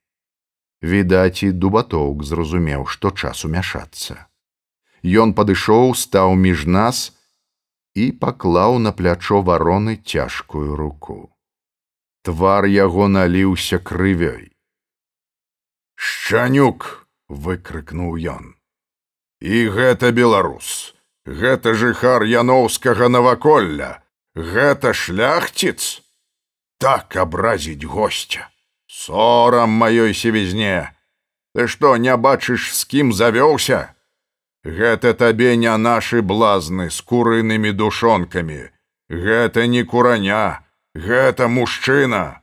[0.83, 4.27] відаць і дубатоўк зразумеў што час умяшацца.
[5.03, 7.14] Ён падышоў стаў між нас
[7.95, 11.33] і паклаў на плячо вароны цяжкую руку.
[12.23, 14.53] Твар яго наліўся крывёй.
[15.95, 18.55] Шчанюк выкрыкнуў ён.
[19.41, 20.95] І гэта беларус,
[21.27, 24.03] гэта жыхар яноўскага наваколля,
[24.35, 26.03] гэта шляхціц,
[26.79, 28.51] так абразіць госця,
[28.99, 30.91] сорам маёй севізне,
[31.55, 33.95] Ты што не бачыш, з кім завёўся?
[34.63, 38.69] Гэта табе не нашы блазны з курынымі душонкамі.
[39.09, 40.61] Гэта не кураня,
[40.95, 42.43] гэта мужчына.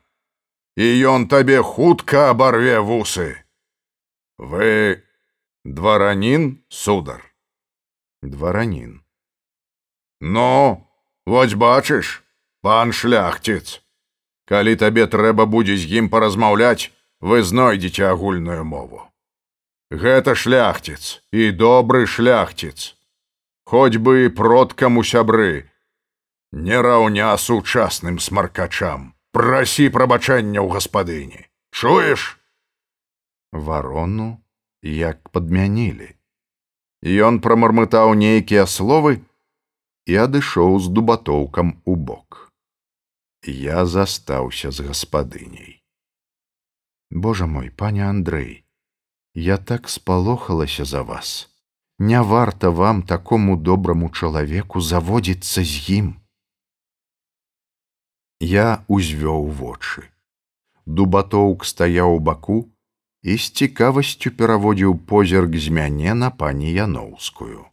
[0.75, 3.29] І ён табе хутка абарве вусы.
[4.37, 5.03] Вы
[5.63, 7.21] дваранін, судар.
[8.21, 9.03] Дваранін.
[10.19, 10.87] Ну,
[11.25, 12.23] вось бачыш,
[12.61, 13.84] пан шляхціц.
[14.45, 19.01] Калі табе трэба будзе з ім паразмаўляць, вы знойдзеце агульную мову.
[19.89, 22.93] Гэта шляхціц і добры шляхціц.
[23.65, 25.65] Хоць бы продкам у сябры,
[26.51, 29.13] не раўня сучасным смаркачам.
[29.35, 31.41] Прасі прабачэння ў гаспадыні.
[31.75, 32.39] Чуеш?
[33.51, 34.39] Варону
[34.81, 36.13] як падмянілі.
[37.03, 39.19] Ён прамармытаў нейкія словы
[40.05, 42.44] і адышоў з дубатоўкам у бок.
[43.47, 45.83] Я застаўся з гаспадыняй.
[47.11, 48.65] Божа мой, пане Андрэй,
[49.33, 51.49] я так спалохалася за вас.
[51.99, 56.07] Не варта вам такому добраму чалавеку заводзіцца з ім.
[58.39, 60.09] Я узвёў вочы.
[60.85, 62.71] Дубатоўк стаяў у баку
[63.21, 67.65] і з цікавасцю пераводзіў позірк з мяне на пані Яноўскую.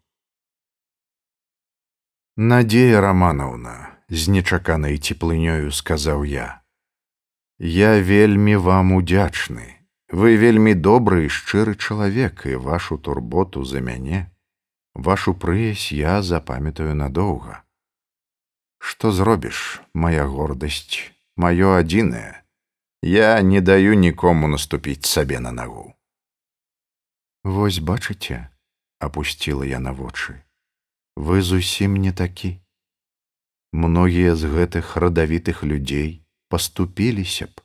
[2.36, 6.60] Надзея Раманаўна, з нечаканай цеплынёю сказаў я.
[7.58, 9.80] Я вельмі вам удзячны.
[10.12, 14.28] Вы вельмі добры і шчыры чалавек і вашу турботу за мяне.
[14.92, 17.64] Вашу прыязь я запамятаю надоўга.
[18.76, 22.44] Што зробіш, моя гордасць, маё адзінае.
[23.00, 25.94] Я не даю нікому наступіць сабе на нагу.
[27.44, 28.52] Вось бачыце,
[29.00, 30.44] опусціла я на вочы.
[31.16, 32.61] Вы зусім не такі.
[33.72, 37.64] Многія з гэтых радавітых людзей паступіліся б.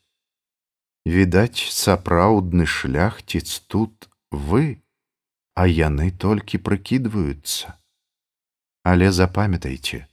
[1.05, 4.83] Відаць, сапраўдны шляхціц тут вы,
[5.55, 7.75] а яны толькі прыкідваюцца.
[8.83, 10.07] Але запамятайце,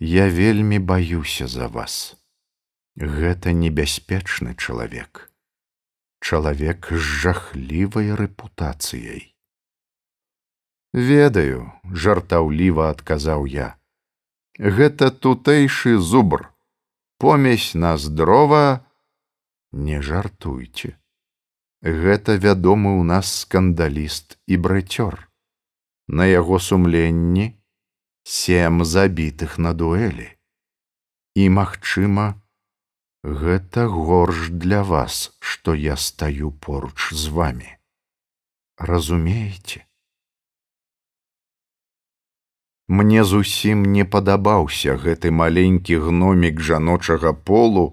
[0.00, 2.16] Я вельмі баюся за вас.
[2.96, 5.28] Гэта небяспечны чалавек.
[6.20, 9.36] Чалавек з жахлівай рэпутацыяй.
[10.96, 13.76] Ведаю, жартаўліва адказаў я.
[14.60, 16.52] Гэта тутэйшы зубр.
[17.16, 18.84] Помесь на здрова,
[19.72, 21.00] не жартуйце.
[21.80, 25.32] Гэта вядомы ў нас скандаліст і брэцёр.
[26.12, 27.56] На яго сумленні,
[28.20, 30.28] сем забітых на дуэлі.
[31.40, 32.36] І, магчыма,
[33.24, 37.78] гэта горш для вас, што я стаю поруч з вами.
[38.76, 39.88] Разумееце?
[42.90, 47.84] Мне зусім не падабаўся гэты маленькі гномік жаночага полу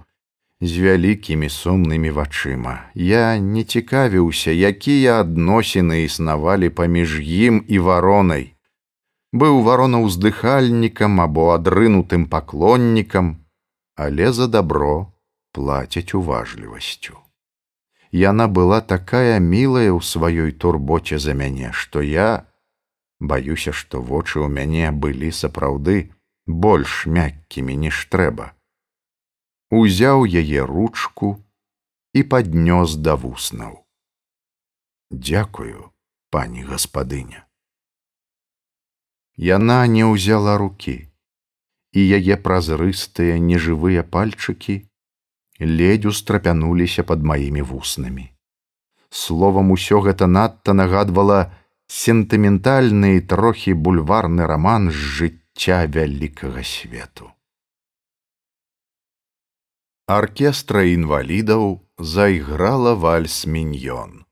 [0.62, 2.76] з вялікімі сумнымі вачыма.
[2.96, 8.48] Я не цікавіўся, якія адносіны існавалі паміж ім і варонай
[9.34, 13.36] быў варонаўздыхальнікам або адрынутым паклоннікам,
[13.96, 15.14] але за дабро
[15.52, 17.18] плацяць уважлівасцю.
[18.12, 22.48] Яна была такая мілая ў сваёй турбоце за мяне, што я
[23.20, 26.14] баюся, што вочы ў мяне былі сапраўды
[26.48, 28.54] больш мяккімі, ніж трэба.
[29.72, 31.36] Узяў яе ручку
[32.14, 33.84] і паднёс да вуснаў.
[35.12, 35.92] Дякую,
[36.32, 37.44] пані гаспадыня.
[39.38, 41.12] Яна не ўзяла рукі,
[41.94, 44.88] і яе празрыстыя нежывыя пальчыкі
[45.60, 48.32] ледзь устрапянуліся пад маімі вуснамі.
[49.10, 51.54] Словам усё гэта надта нагадвала
[51.88, 57.32] сентыментальны і трохі бульварны раман з жыцця вялікага свету.
[60.08, 64.24] Аркестра інвалідаў зайграла вальс міньён.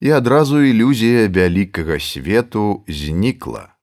[0.00, 3.74] І адразу ілюзія вялікага свету знікла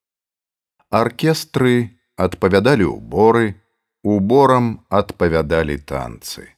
[0.91, 3.55] Аркестры адпавядалі ўборы,
[4.03, 6.51] уборам адпавядалі танцы.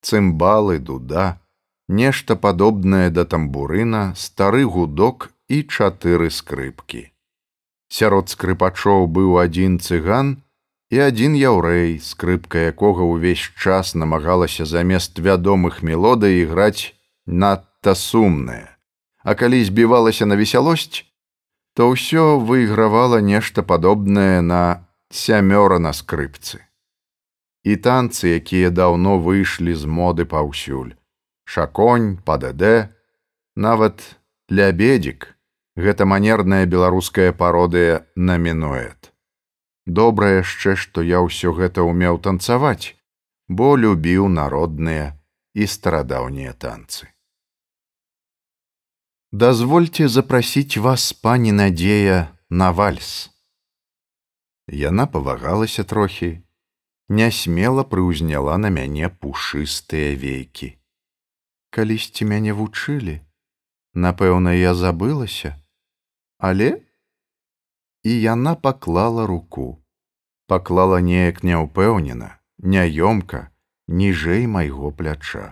[0.00, 1.44] Цымбалы, дуда,
[1.92, 7.10] нешта падобнае да тамбурына, стары гудок і чатыры скрыпкі.
[7.94, 10.42] Сярод скрыпачоў быў адзін цыган
[10.90, 16.94] і адзін яўрэй, скрыпка якога ўвесь час намагалася замест вядомых мелодый іграць
[17.26, 18.74] надта сумная.
[19.22, 21.06] А калі збівалася на весялосць,
[21.74, 26.62] то ўсё выйгравала нешта падобнае на сямёра на скрыпцы.
[27.64, 30.94] І танцы, якія даўно выйшлі з моды паўсюль.
[31.44, 32.92] Шаконь, падД,
[33.56, 34.02] нават
[34.50, 35.33] лябедзік,
[35.76, 39.10] гэта манерная беларуская пародыя на мінуэт.
[39.86, 42.94] Добра яшчэ, што я ўсё гэта ўмеў танцаваць,
[43.48, 45.18] бо любіў народныя
[45.54, 47.14] і старадаўнія танцы.
[49.42, 52.18] дазвольце запрасіць вас пані надзея
[52.50, 53.06] на вальс
[54.80, 56.28] яна павагалася трохі
[57.20, 60.68] нясмела прыўзняла на мяне пушыстыя вейкі
[61.78, 63.16] калісьці мяне вучылі
[64.06, 65.52] напэўна я забылася
[66.48, 66.70] але
[68.02, 69.68] і яна паклала руку.
[70.46, 72.32] Паклала неяк няўпэўнена
[72.74, 73.44] няёмка
[73.88, 75.46] ніжэй майго пляча.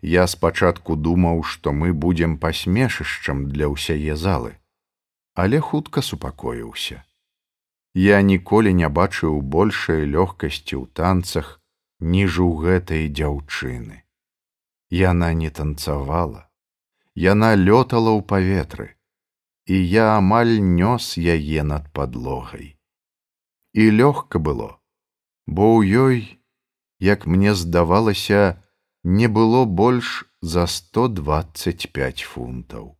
[0.00, 4.56] Я спачатку думаў што мы будзем пасмешышчам для ўсяе залы
[5.34, 7.02] але хутка супакоіўся.
[7.94, 11.60] Я ніколі не бачыў большай лёгкасці ў танцах,
[12.00, 14.04] ніж у гэтай дзяўчыны.
[14.90, 16.46] Яна не танцавала,
[17.14, 18.94] Яна лётала ў паветры,
[19.66, 22.76] і я амаль нёс яе над падлогай.
[23.72, 24.78] І лёгка было,
[25.46, 26.16] бо ў ёй,
[26.98, 28.62] як мне здавалася,
[29.04, 32.96] не было больш за 125 фунтаў.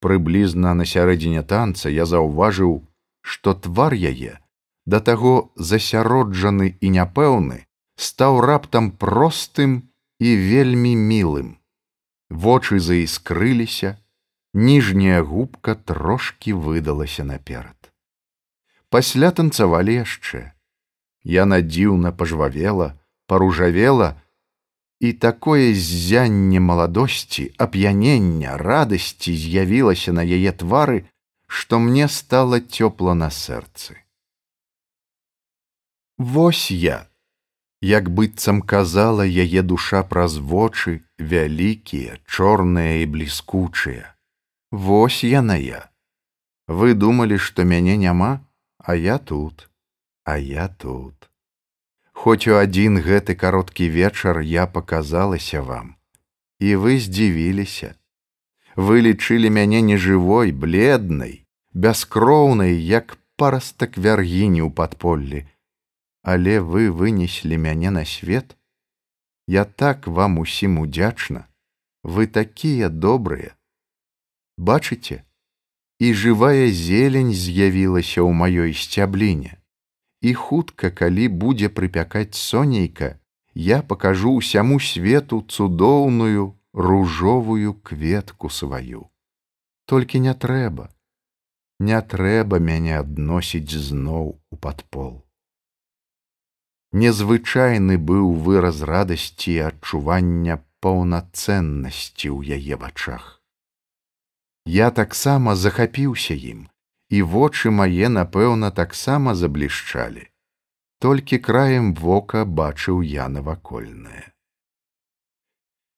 [0.00, 2.82] Прыблізна на сярэдзіне танца я заўважыў,
[3.22, 4.42] што твар яе
[4.86, 7.58] да таго засяроджаны і няпэўны
[7.96, 9.76] стаў раптам простым
[10.18, 11.54] і вельмі мілым
[12.30, 13.94] вочы заіскрыліся
[14.54, 17.92] ніжняя губка трошки выдалася наперад
[18.88, 20.42] пасля танцавалі яшчэ
[21.36, 22.92] яна дзіўна пажвавела
[23.26, 24.10] паружавела
[25.00, 31.02] і такое ззянне маладосці ап'янення радасці з'явілася на яе твары
[31.52, 33.98] што мне стало цёпла на сэрцы.
[36.16, 37.10] Вось я,
[37.82, 44.11] як быццам казала яе душа праз вочы, вялікія, чорныя і бліскучыя.
[44.72, 45.90] Вось яна я.
[46.66, 48.40] Вы думалі, што мяне няма,
[48.78, 49.68] а я тут,
[50.24, 51.28] а я тут.
[52.16, 55.92] Хоць у адзін гэты кароткі вечар я паказалася вам,
[56.58, 57.92] і вы здзівіліся.
[58.74, 61.44] Вы лічылі мяне нежывой, бледнай,
[61.76, 65.44] бяскроўнай, як парастак вяргіні ў падполлі,
[66.24, 68.56] але вы вынеслі мяне на свет.
[69.46, 71.44] Я так вам усім удзячна,
[72.02, 73.52] вы такія добрыя.
[74.56, 75.24] Бачыце,
[75.98, 79.58] і жывая зелень з'явілася ў маёй сцябліне.
[80.22, 83.18] І хутка, калі будзе прыпякаць сонейка,
[83.54, 89.10] я пакажу ўсяму свету цудоўную ружовую кветку сваю.
[89.86, 90.88] Толькі не трэба,
[91.80, 95.26] не трэба мяне адносіць зноў у падпол.
[96.92, 103.41] Незвычайны быў выраз радасці і адчування паўнацэннасці ў яе вачах.
[104.66, 106.66] Я таксама захапіўся ім,
[107.10, 110.28] і вочы мае, напэўна, таксама заблішчалі.
[110.98, 114.30] Толькі краем вока бачыў я навакольнае.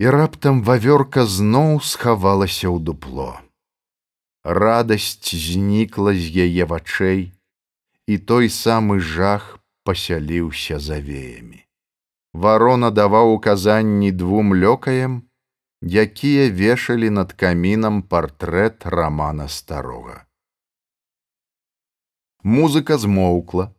[0.01, 3.45] І раптам вавёрка зноў схавалася ў дупло
[4.45, 7.33] радасць знікла з яе вачэй,
[8.07, 11.65] і той самы жах пасяліўся за веямі.
[12.35, 15.25] Варона даваў указанні двум лёкаем,
[15.85, 20.25] якія вешалі над камінам партрэт рамана старога.
[22.43, 23.75] Музыка змоўкла.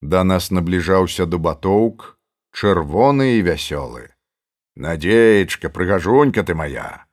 [0.00, 2.18] Да нас набліжаўся дубатоўк,
[2.52, 4.12] чырвоны і вясёлы.
[4.76, 7.06] Надзеечка, прыгажунька ты моя,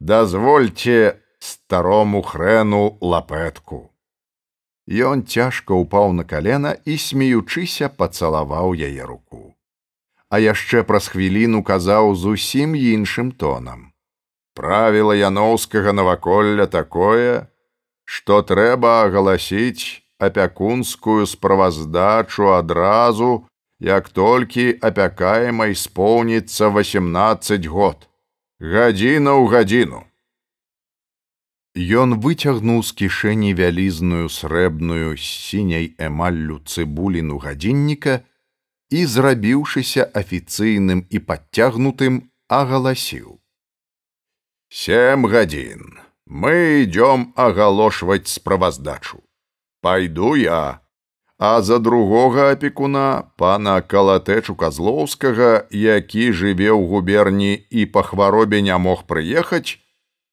[0.00, 3.92] дазвольце старому хрэну лапэтку.
[4.88, 9.56] Ён цяжка ўпаў на калена і смеючыся пацалаваў яе руку.
[10.30, 13.90] А яшчэ праз хвіліну казаў зусім іншым тонам.
[14.54, 17.50] Правіла яноўскага наваколля такое,
[18.04, 23.46] што трэба агаласіць апякунскую справаздачу адразу,
[23.80, 28.06] як толькі апякаемай споўніцца 18 год.
[28.60, 30.00] Гадзіна ў гадзіну.
[31.74, 38.20] Ён выцягнуў з кішэні вялізную срэбную з сіняй эмаллю цыбуліну гадзінніка
[38.90, 43.40] і, зрабіўшыся афіцыйным і падцягнутым, агаласіў:
[44.68, 45.98] Сем гадзін.
[46.30, 49.18] Мы ідём агалошваць справаздачу.
[49.82, 50.80] Пайду я,
[51.38, 58.78] а за другога апекуна пана калатэчу казлоўскага, які жыве ў губерні і па хваробе не
[58.78, 59.82] мог прыехаць,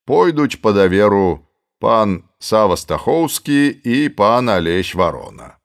[0.05, 1.41] пойдуць па даверу
[1.81, 5.56] пан Савастахоўскі і пан Алесь варона.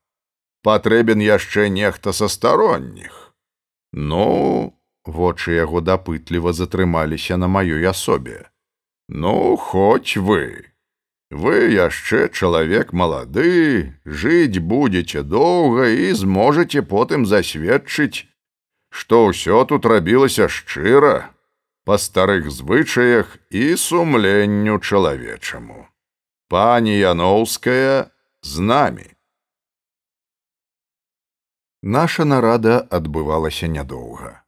[0.63, 3.35] Патрэбен яшчэ нехта са старонніх.
[3.93, 8.47] Ну, вочы яго дапытліва затрымаліся на маёй асобе.
[9.09, 10.73] Ну, хоць вы.
[11.33, 18.29] Вы яшчэ чалавек малады, жыць будзеце доўга і зможаце потым засведчыць,
[18.93, 21.33] што ўсё тут рабілася шчыра,
[21.85, 25.89] па старых звычаях і сумленню чалавечаму.
[26.49, 29.12] Пані Яноўская з намі.
[31.83, 34.47] Наша нарада адбывалася нядоўга.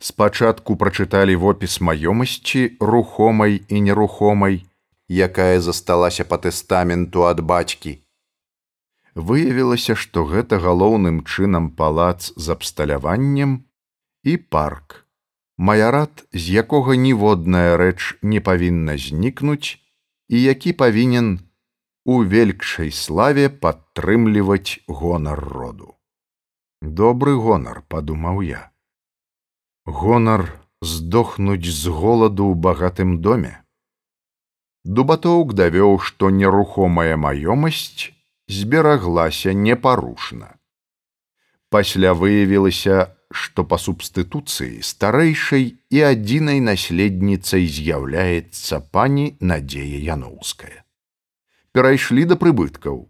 [0.00, 4.64] Спачатку прачыталі вопіс маёмасці рухомай і нерухомай,
[5.08, 8.00] якая засталася па тэстаменту ад бацькі.
[9.14, 13.68] Выявілася, што гэта галоўным чынам палац з абсталяваннем
[14.24, 15.04] і парк.
[15.58, 19.76] Маярат, з якога ніводная рэч не павінна знікнуць
[20.28, 21.44] і які павінен
[22.04, 25.93] у велькшай славе падтрымліваць гонар роду.
[26.84, 28.70] Добры гонар, падумаў я.
[29.86, 30.42] Гонар
[30.84, 33.64] здохнуць з голаду ў багатым доме.
[34.84, 38.12] Дубатоўк давёў, што нерухомая маёмасць
[38.52, 40.60] збераглася непарушна.
[41.72, 50.84] Пасля выявілася, што па субстытуцыі старэйшай і адзінай наследніцай з'яўляецца пані надзея яноўская.
[51.72, 53.08] Перайшлі да прыбыткаў.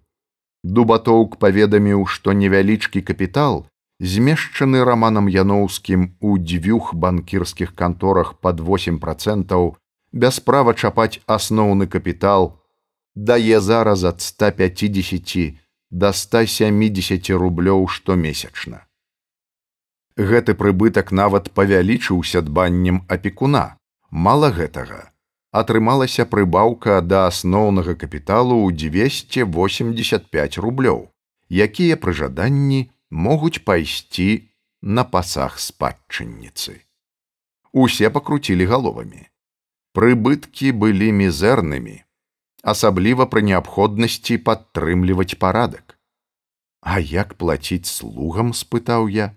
[0.65, 3.67] Дубатоўк паведаміў, што невялічкі капітал,
[4.01, 9.77] змешчаны раманам яноўскім у дзвюх банкірскіх канторах пад 8 процентаў
[10.13, 12.57] без права чапаць асноўны капітал
[13.15, 15.61] дае зараз ад 150
[15.91, 18.87] до 170 рублёў штомесячна.
[20.17, 23.77] Гэты прыбытак нават павялічыўся дбаннем апекуна.
[24.11, 25.14] Мала гэтага
[25.61, 31.05] атрымалася прыбаўка да асноўнага капіталу ў 285 рублёў,
[31.51, 32.81] якія пры жаданні
[33.11, 34.31] могуць пайсці
[34.83, 36.83] на пасах спадчынніцы.
[37.73, 39.31] Усе пакруцілі галовамі
[39.95, 41.97] прыбыткі былі мізэрнымі,
[42.73, 45.95] асабліва пры неабходнасці падтрымліваць парадак.
[46.83, 49.31] А як плаціць слугам спытаў я.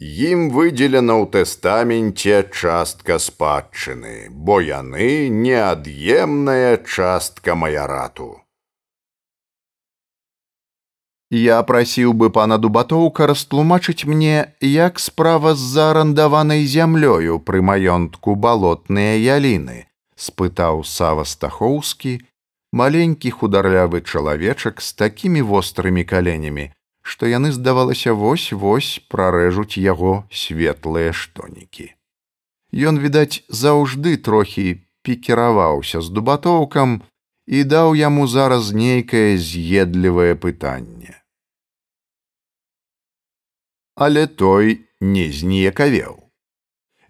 [0.00, 8.40] Ім выдзелена ў тэстаменце частка спадчыны, бо яны неад'емная частка маярату.
[11.28, 19.20] Я прасіў бы пана дубатоўка растлумачыць мне, як справа з заарандаванай зямлёю пры маёнтку балотныя
[19.20, 19.84] яліны,
[20.16, 22.24] спытаў сава стахоўскі,
[22.72, 26.72] маленькі хударлявы чалавечак з такімі вострымі каленямі,
[27.02, 31.92] што яны здавалася вось-вось прарэжуць яго светлыя штонікі.
[32.72, 37.00] Ён, відаць, заўжды трохі пікіраваўся з дубатоўкам
[37.46, 41.20] і даў яму зараз нейкае з'едлівае пытанне
[44.00, 46.14] але той не зніякавеў.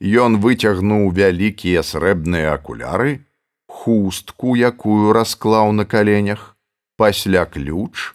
[0.03, 3.23] Ён выцягнуў вялікія срэбныя акуляры,
[3.71, 6.57] хустку, якую расклаў на каленях,
[6.99, 8.11] пасля ключ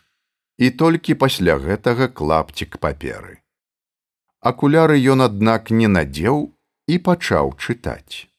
[0.58, 3.42] і толькі пасля гэтага клапцік паперы.
[4.42, 6.52] Акуляры ён, аднак, не надзеў
[6.88, 8.30] і пачаў чытаць.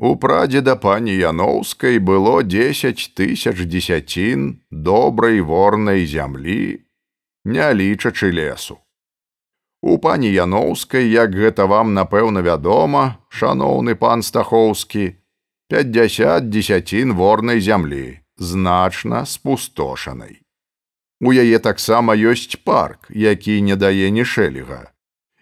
[0.00, 6.80] У прадзеда пані Яноўскай было дзесяць тысяч дзесяцін добрай ворнай зямлі
[7.44, 8.78] не лічачы лесу.
[9.82, 15.16] У пані Яноўскай, як гэта вам напэўна вядома, шаноўны пан стахоўскі,
[15.68, 20.40] 50 дзесяцін ворнай зямлі, значна спустошанай.
[21.20, 24.88] У яе таксама ёсць парк, які не дае ні шэліга.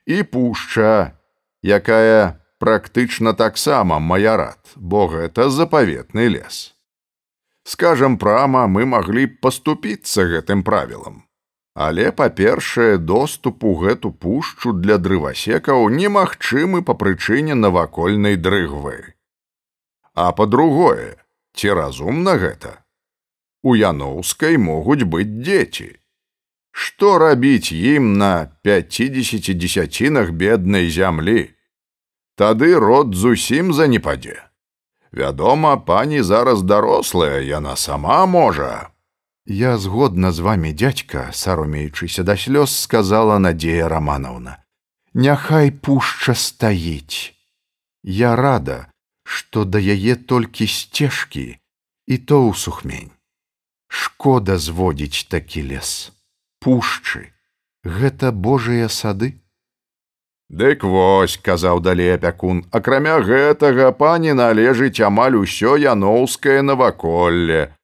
[0.06, 1.14] І пушча,
[1.62, 6.74] якая практычна таксама маярат, бо гэта запаветны лес.
[7.62, 11.22] Скажам прама, мы маглі б паступіцца гэтым правілам.
[11.78, 19.14] Але, па-першае, доступ у гэту пушчу для дрывасекаў немагчымы па прычыне навакольнай дрыгвы.
[20.18, 21.14] А па-другое,
[21.54, 22.82] ці разумна гэта?
[23.62, 25.88] У яноўскай могуць быць дзеці.
[26.72, 31.50] Што рабіць ім на 50 дзесяцінах беднай зямлі?
[32.38, 34.42] Тады род зусім занепадзе.
[35.12, 38.90] Вядома, пані зараз дарослая, яна сама можа,
[39.50, 44.60] Я згодна з вами дядька, саромеючыся да слёз сказала Надзея Рамановна.
[45.14, 47.32] Няхай пушча стаіць.
[48.04, 48.92] Я рада,
[49.24, 51.56] што да яе толькі сцежкі
[52.04, 53.08] і то ў сухмень.
[53.88, 56.12] Шкода зводзіць такі лес.
[56.60, 57.32] Пушчы,
[57.84, 59.40] гэта Божыя сады.
[60.48, 67.78] Дык вось, казаў далей апякун, акрамя гэтага пані належыць амаль усё яноўскае наваколле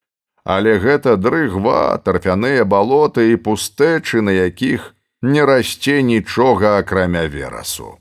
[0.45, 4.93] але гэта дрыгва, тарфяныя балоты і пустэчы, на якіх
[5.23, 7.97] не расце нічога акрамя верасу.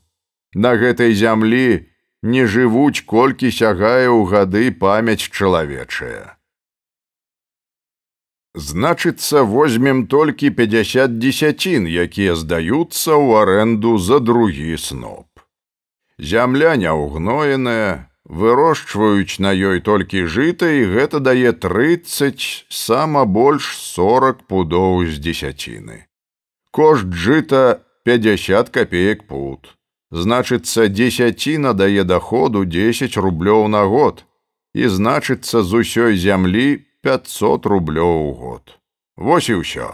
[0.54, 1.88] На гэтай зямлі
[2.22, 6.36] не жывуць колькі сягае ў гады памяць чалавечая.
[8.56, 15.26] Значыцца, возьмем толькі 50 дзесяцін, якія здаюцца ў арэнду за другі сноп.
[16.22, 25.02] Зямля няўгноеная, вырошчваюць на ёй толькі жыта і гэта дае 30 сама больш 40 пудоў
[25.10, 26.06] з дзесяціны.
[26.70, 29.74] Кошт жыта 50 копеек пут.
[30.14, 34.26] Значыцца дзесяціна дае доходу 10 рублёў на год
[34.78, 38.80] і значыцца з усёй зямлі 500 рублёў у год.
[39.18, 39.92] Вось і ўсё.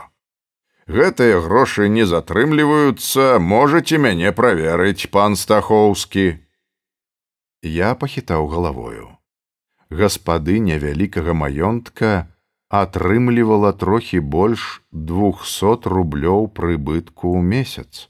[0.85, 6.37] Гэтыя грошы не затрымліваюцца, можаце мяне праверыць, пан Стахоўскі.
[7.65, 9.17] Я пахітаў галавою.
[9.89, 12.29] Гаспадыня вялікага маёнтка
[12.69, 18.05] атрымлівала трохі больш 200 рублёў прыбытку ў месяц,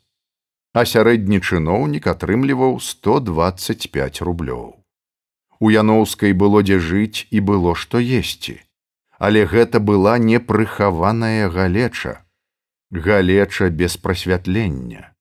[0.76, 4.76] а сярэдні чыноўнік атрымліваў 125 рублёў.
[5.64, 8.60] У яноўскай было дзе жыць і было што есці,
[9.20, 12.24] але гэта была непрыхаваная галеча,
[12.92, 15.12] галеча без прасвятлення.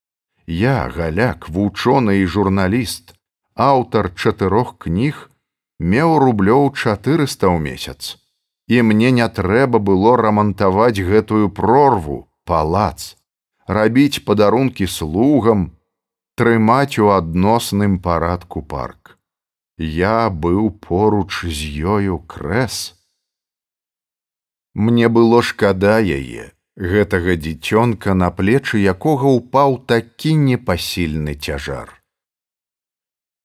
[0.47, 3.13] Я галяк, вучоны і журналіст,
[3.55, 5.29] аўтар чатырох кніг
[5.79, 8.17] меў рублёў 400 ў месяц.
[8.71, 13.19] І мне не трэба было рамантаваць гэтую прорву палац
[13.69, 15.69] рабіць падарункі слугам
[16.41, 19.19] трымаць у адносным парадку парк.
[19.77, 22.98] Я быў поруч з ёю крэс
[24.75, 31.99] мне было шкада яе гэтага дзіцёнка на плечы якога ўпаў такі непасільны цяжар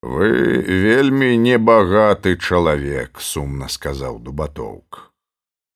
[0.04, 5.14] Вы вельмі небагаты чалавек, сумна сказаў дубатоўк.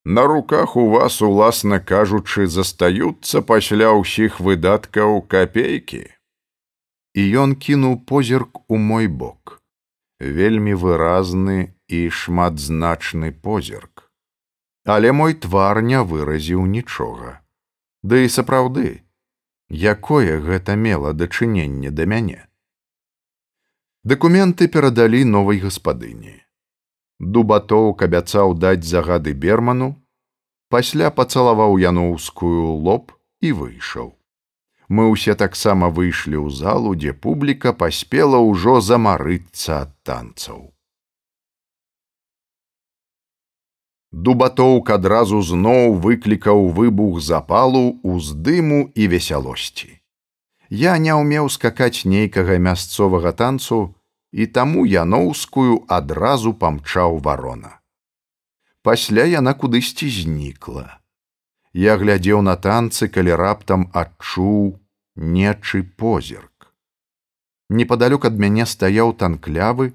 [0.04, 6.04] На руках у вас, уласна кажучы, застаюцца пасля ўсіх выдаткаў капейкі.
[7.16, 9.64] І ён кінуў позірк у мой бок.
[10.20, 13.97] Вельмі выразны і шматзначны позірк.
[14.88, 17.32] Але мой твар не выразіў нічога.
[18.08, 19.04] Ды і сапраўды,
[19.70, 22.48] якое гэта мела дачыненне да мяне.
[24.08, 26.36] Дакументы перадалі новай гаспадыні.
[27.20, 29.90] Дубатоўк абяцаў даць загады берману,
[30.70, 33.12] пасля пацалаваў яноўскую лоб
[33.42, 34.16] і выйшаў.
[34.88, 40.72] Мы ўсе таксама выйшлі ў залу, дзе публіка паспела ўжо замарыцца ад танцаў.
[44.12, 50.00] Дубатоўк адразу зноў выклікаў выбух запалу, уздыму і весялосці.
[50.70, 53.96] Я не ўмеў скакаць нейкага мясцовага танцу,
[54.32, 57.80] і таму яноўскую адразу памчаў варона.
[58.84, 61.00] Пасля яна кудысьці знікла.
[61.74, 64.80] Я глядзеў на танцы, калі раптам адчуў
[65.16, 66.72] нечы позірк.
[67.70, 69.92] Непадалёк ад мяне стаяў танклявы,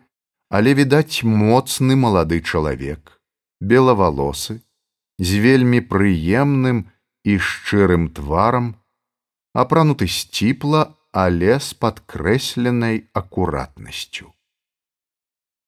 [0.52, 3.21] але відаць моцны малады чалавек,
[3.62, 4.58] белавалосы,
[5.18, 6.90] з вельмі прыемным
[7.22, 8.74] і шчырым тварам,
[9.54, 14.32] апрануты сціпла, але з падкрэсленай акуратнасцю.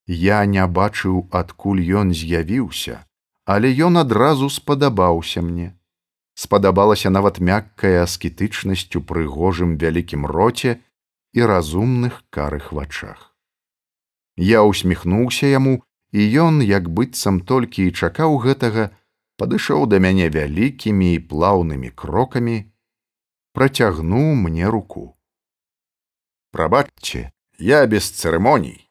[0.06, 3.04] Я не бачыў, адкуль ён з'явіўся,
[3.44, 5.76] але ён адразу спадабаўся мне.
[6.34, 10.80] Спадабалася нават мяккая аскетычнасцю прыгожым вялікім роце
[11.32, 13.36] і разумных карых вачах.
[14.36, 15.84] Я усміхнуўся яму,
[16.14, 18.94] і ён, як быццам толькі і чакаў гэтага,
[19.34, 22.70] падышоў да мяне вялікімі і плаўнымі крокамі,
[23.50, 25.18] працягнуў мне руку.
[26.54, 28.86] Прабачце, я без цырымоній.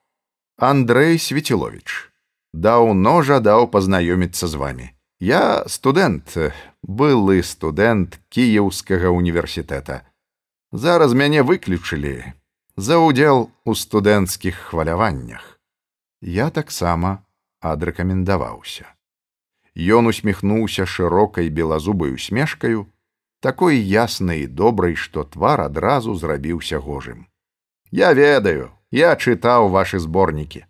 [0.58, 2.12] Андрей Свецілович.
[2.54, 4.92] Даўно жадаў пазнаёміцца з вами.
[5.24, 6.36] Я студэнт,
[6.84, 10.04] былы студэнт кіеўскага універсітэта.
[10.76, 12.36] Зараз мяне выключылі
[12.76, 15.53] за ўдзел у студэнцкіх хваляваннях.
[16.24, 17.26] Я таксама
[17.60, 18.88] адрэкамендаваўся.
[19.76, 22.88] Ён усміхнуўся шырокай белазубай усмешкаю,
[23.44, 27.28] такой яснай і добрай, што твар адразу зрабіўся гожым.
[27.92, 30.64] Я ведаю, я чытаў вашы зборнікі.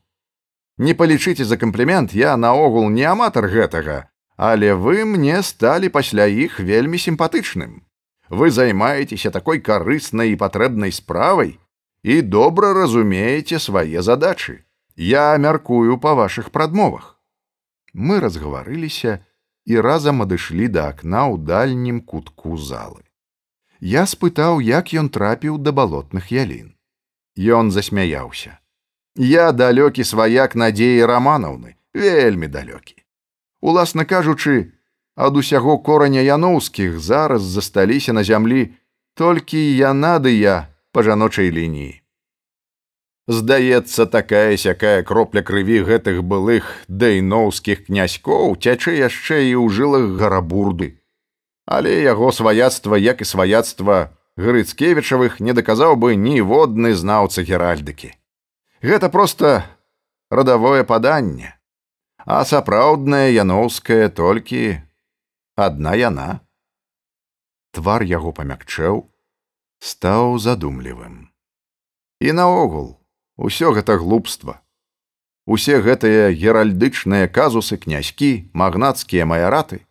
[0.81, 6.59] Не палічыце за камплімент, я наогул не аматар гэтага, але вы мне сталі пасля іх
[6.59, 7.85] вельмі сімпатычным.
[8.29, 11.59] Вы займаецеся такой карыснай і патрэбнай справай
[12.01, 14.65] і добра разумееце свае задачы.
[14.95, 17.19] Я мяркую па вашых прадмовах.
[17.93, 19.25] Мы разгаварыліся
[19.65, 23.01] і разам адышлі да акна ў дальнім кутку залы.
[23.79, 26.77] Я спытаў, як ён трапіў да балотных ялін.
[27.35, 28.59] Ён засмяяўся.
[29.17, 33.01] Я далёкі сваяк надзеі раманаўны, вельмі далёкі.
[33.61, 34.73] Уласна кажучы,
[35.15, 38.73] ад усяго кораня яноўскіх зараз засталіся на зямлі
[39.13, 42.02] толькі яна ды я па жаночай лініі.
[43.27, 50.99] Здаецца, такая сякая кропля крыві гэтых былых дайноўскіх князькоў цячэ яшчэ і ў жылах гарабурды.
[51.63, 58.09] Але яго сваяцтва, як і сваяцтва Грыцкевічавых не даказаў бы ніводны знаўца геральдыкі.
[58.81, 59.61] Гэта проста
[60.33, 61.53] радавое паданне,
[62.25, 64.81] а сапраўднае яноўскае толькі
[65.55, 66.41] адна яна.
[67.77, 69.05] Твар яго памякчэў,
[69.79, 71.29] стаў задумлівым.
[72.19, 72.97] І наогул,
[73.37, 74.61] усё гэта глупства.
[75.45, 79.83] Усе гэтыя геральдычныя казусы князькі, магнацкія маяраты.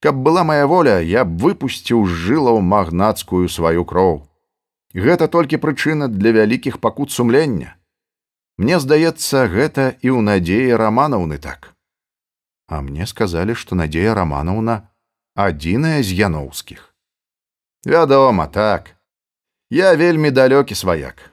[0.00, 4.24] Каб была моя воля, я б выпусціў з жылаў магнацкую сваю кроў.
[4.94, 7.76] Гэта толькі прычына для вялікіх пакут сумлення.
[8.56, 11.76] Мне здаецца, гэта і ў надзеі раманаўны так.
[12.68, 14.88] А мне сказалі, што надзея раманаўна
[15.34, 16.94] адзіная з яноўскіх.
[17.84, 18.96] Вядома, так.
[19.70, 21.29] Я вельмі далёкі сваяк.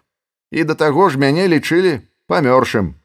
[0.52, 2.96] І да таго ж мяне лічылі памёршым.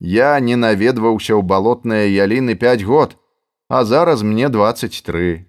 [0.00, 3.16] Я не наведваўся ў балотныя яліны пяць год,
[3.68, 5.44] а зараз мне 23.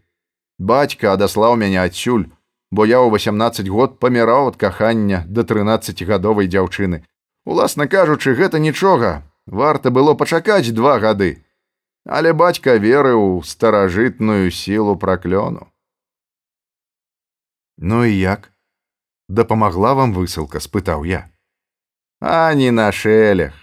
[0.59, 2.27] Бацька адаслаў мяне адсюль,
[2.71, 7.05] бо я ў 18 год паміраў ад кахання да 13гадовай дзяўчыны.
[7.45, 11.45] Уласна кажучы, гэта нічога, варта было пачакаць два гады.
[12.05, 15.71] Але бацька верыў у старажытную сілу праклёну.
[17.77, 18.51] Ну і як?
[19.29, 21.29] Дапамагла вам высылка, спытаў я.
[22.19, 23.53] А не на шэлях.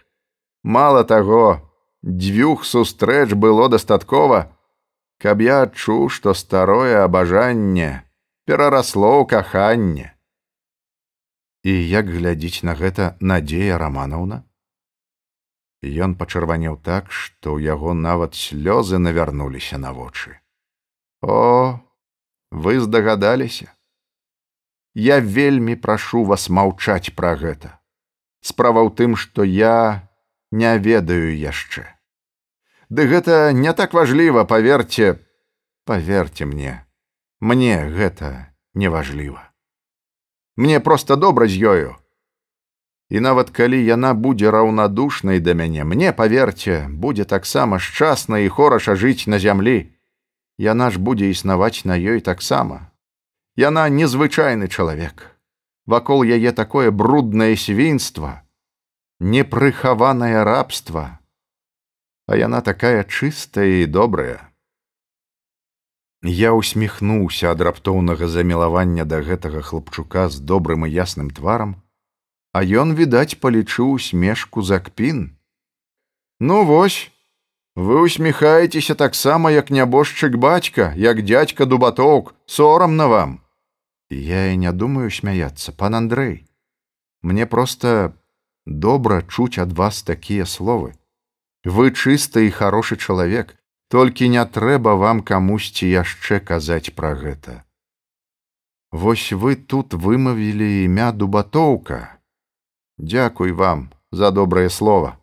[0.62, 1.66] Мала таго,
[2.02, 4.56] дзвюх сустрэч было дастаткова,
[5.18, 8.06] каб я адчуў, што старое абажанне
[8.46, 10.14] перарасло ў каханне.
[11.66, 14.46] І як глядзіць на гэта надзея раманаўна?
[15.82, 20.38] Ён пачырванеў так, што ў яго нават слёзы навярнуліся на вочы.
[21.22, 21.82] О,
[22.50, 23.75] вы здагадаліся.
[24.96, 27.76] Я вельмі прашу вас маўчаць пра гэта.
[28.40, 30.08] Справа ў тым, што я
[30.48, 31.84] не ведаю яшчэ.
[32.88, 35.20] Ды гэта не так важліва, паверце,
[35.84, 36.80] паверце мне,
[37.44, 39.52] мне гэта неважліва.
[40.56, 41.92] Мне проста добра з ёю.
[43.12, 48.96] І нават калі яна будзе раўнадушнай да мяне, мне паверце, будзе таксама шчасна і хораша
[48.96, 49.92] жыць на зямлі.
[50.56, 52.95] Яна ж будзе існаваць на ёй таксама.
[53.56, 55.32] Яна незвычайны чалавек.
[55.86, 58.44] Вакол яе такое бруднае свінства,
[59.20, 61.20] непрыхаванае рабства,
[62.28, 64.52] а яна такая чыстая і добрая.
[66.20, 71.80] Я усміхнуўся ад раптоўнага замілавання да гэтага хлапчука з добрым і ясным тварам,
[72.52, 75.32] а ён, відаць, палічыў смешку за кпін.
[76.40, 77.08] Ну вось,
[77.72, 83.45] вы усміхаецеся таксама, як нябожчык бацька, як дядька дубатоўк, сорамна вам.
[84.10, 86.46] Я і не думаю смяяцца, пан Андрэй.
[87.22, 88.14] Мне проста
[88.66, 90.94] добра чуць ад вас такія словы.
[91.64, 93.56] Вы чысты і хорошы чалавек,
[93.90, 97.64] толькі не трэба вам камусьці яшчэ казаць пра гэта.
[98.92, 102.18] Вось вы тут вымавілі імя дубатоўка.
[102.98, 105.18] Дякуй вам за добрае слово.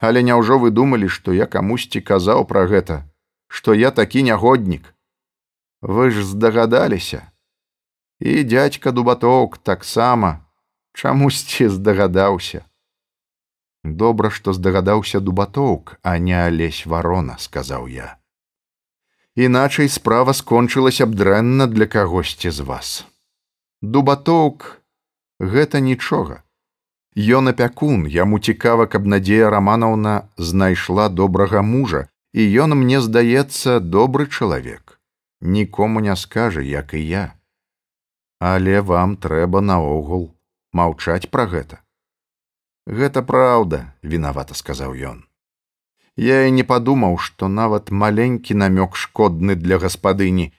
[0.00, 3.04] Але няўжо вы думалі, што я камусьці казаў пра гэта,
[3.48, 4.94] што я такі нягоднік.
[5.82, 7.31] Вы ж здагадаліся.
[8.22, 10.46] І дядька дубатоўк таксама
[10.94, 12.62] чамусьці здагадаўся.
[13.82, 18.14] Добра, што здагадаўся дубатоўк, а не алесь варона, сказаў я.
[19.34, 22.94] Іначай справа скончылася б дрэнна для кагосьці з вас.
[23.82, 24.70] Дубатоўк
[25.40, 26.46] гэта нічога.
[27.18, 34.30] Ён апякун, яму цікава, каб надзея раманаўна знайшла добрага мужа, і ён мне здаецца добры
[34.30, 35.00] чалавек.
[35.40, 37.26] Нікому не скажа, як і я.
[38.42, 40.24] Але вам трэба наогул
[40.74, 41.78] маўчаць пра гэта.
[42.90, 45.22] Гэта праўда, вінавата сказаў ён.
[46.18, 50.50] Я і не падумаў, што нават маленькі намёк шкодны для гаспадыні.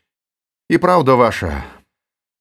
[0.71, 1.51] І праўда ваша,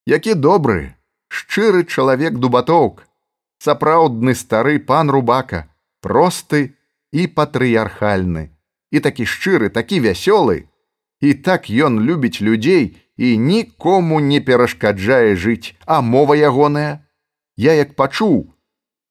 [0.07, 0.95] які добры,
[1.26, 3.03] шчыры чалавек дубатоўк,
[3.59, 5.66] сапраўдны стары пан рубака,
[6.01, 6.78] просты
[7.11, 8.55] і патрыярхальны,
[8.95, 10.70] і такі шчыры, такі вясёлы,
[11.22, 17.06] і так ён любіць людзей і нікому не перашкаджае жыць, а мова ягоная.
[17.56, 18.54] Я як пачуў,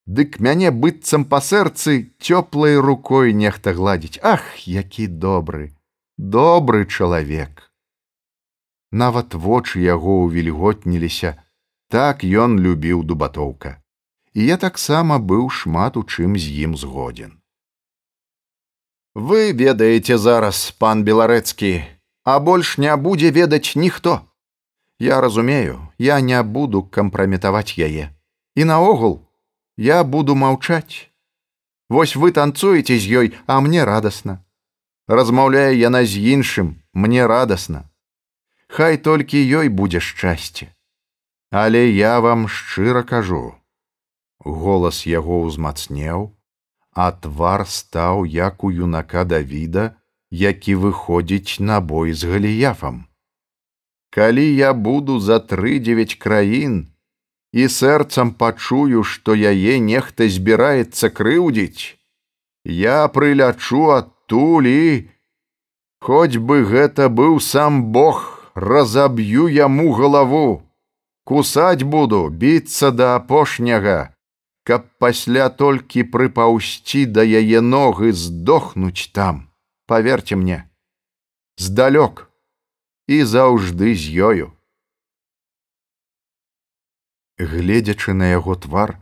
[0.06, 4.20] дык мяне быццам па сэрцы цёплай рукой нехта гладзіць.
[4.22, 5.72] Ах які добры
[6.22, 7.72] добры чалавек!
[8.92, 11.42] Нават вочы яго ўвільготніліся.
[11.90, 13.82] Так ён любіў дубатоўка.
[14.34, 17.42] І я таксама быў шмат у чым з ім згодзін.
[19.16, 21.84] Вы ведаеце зараз пан беларэцкі
[22.24, 24.22] а больш не будзе ведаць ніхто
[25.00, 28.10] я разумею я не буду кампраметаваць яе.
[28.56, 29.22] І наогул
[29.78, 31.08] я буду маўчаць
[31.90, 34.40] Вось вы танцуеце з ёй а мне радасна
[35.08, 37.88] размаўляе яна з іншым мне радасна
[38.72, 40.72] Хай толькі ёй будзе шчасце.
[41.52, 43.52] Але я вам шчыра кажу.
[44.40, 46.32] Голас яго ўзмацнеў,
[46.96, 50.00] а твар стаў як у юнака Давіда,
[50.32, 53.06] які выходзіць на бой з галіяфам.
[54.10, 56.88] Калі я буду за тры дзевяць краін
[57.52, 61.96] і сэрцам пачую, што яе нехта збіраецца крыўдзіць,
[62.66, 64.86] я прылячу адтуль і,
[66.02, 68.22] Хоць бы гэта быў сам Бог,
[68.56, 70.64] разаб'ю яму галаву,
[71.30, 74.10] кусаць буду, біцца да апошняга,
[74.66, 79.46] каб пасля толькі прыпаўсці да яе ног і здохнуць там,
[79.92, 80.70] поверьте мне,
[81.60, 82.32] здалёк
[83.12, 84.48] і заўжды з ёю.
[87.36, 88.96] Гледзячы на яго твар,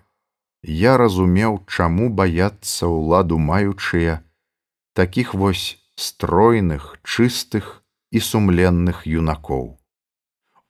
[0.65, 4.25] я разумеў, чаму баяцца ўладу маючыя
[4.97, 9.77] такіх вось стройных, чыстых і сумленных юнакоў.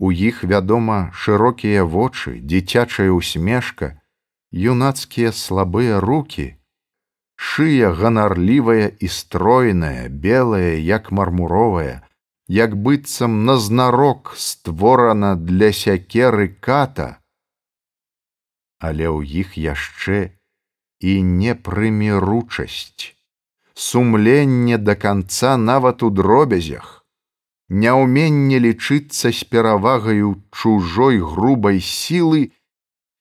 [0.03, 3.95] У іх, вядома, шырокія вочы, дзіцячая усмешка,
[4.51, 6.58] юнацкія слабыя руки,
[7.39, 12.03] шыя ганарлівая і стройная, белая, як мармуровая,
[12.49, 17.23] як быццам назнарок створана для сякеры ката,
[18.83, 20.35] але ў іх яшчэ
[20.99, 23.15] і непрыміручасць,
[23.71, 27.07] сумленне да канца нават у дробязях,
[27.69, 32.51] няўменне лічыцца з перавагаю чужой грубай сілы,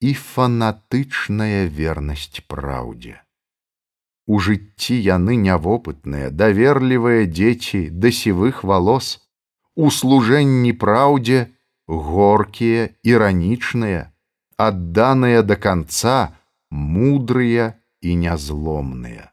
[0.01, 3.19] і фанатычная вернасць праўдзе.
[4.29, 9.25] У жыцці яны нявопытныя, даверлівыя дзеці да сівых валос,
[9.75, 11.49] у служэнні праўдзе
[11.89, 14.13] горкія, іранічныя,
[14.61, 16.37] адданыя да канца,
[16.69, 17.73] мудрыя
[18.05, 19.33] і нязломныя.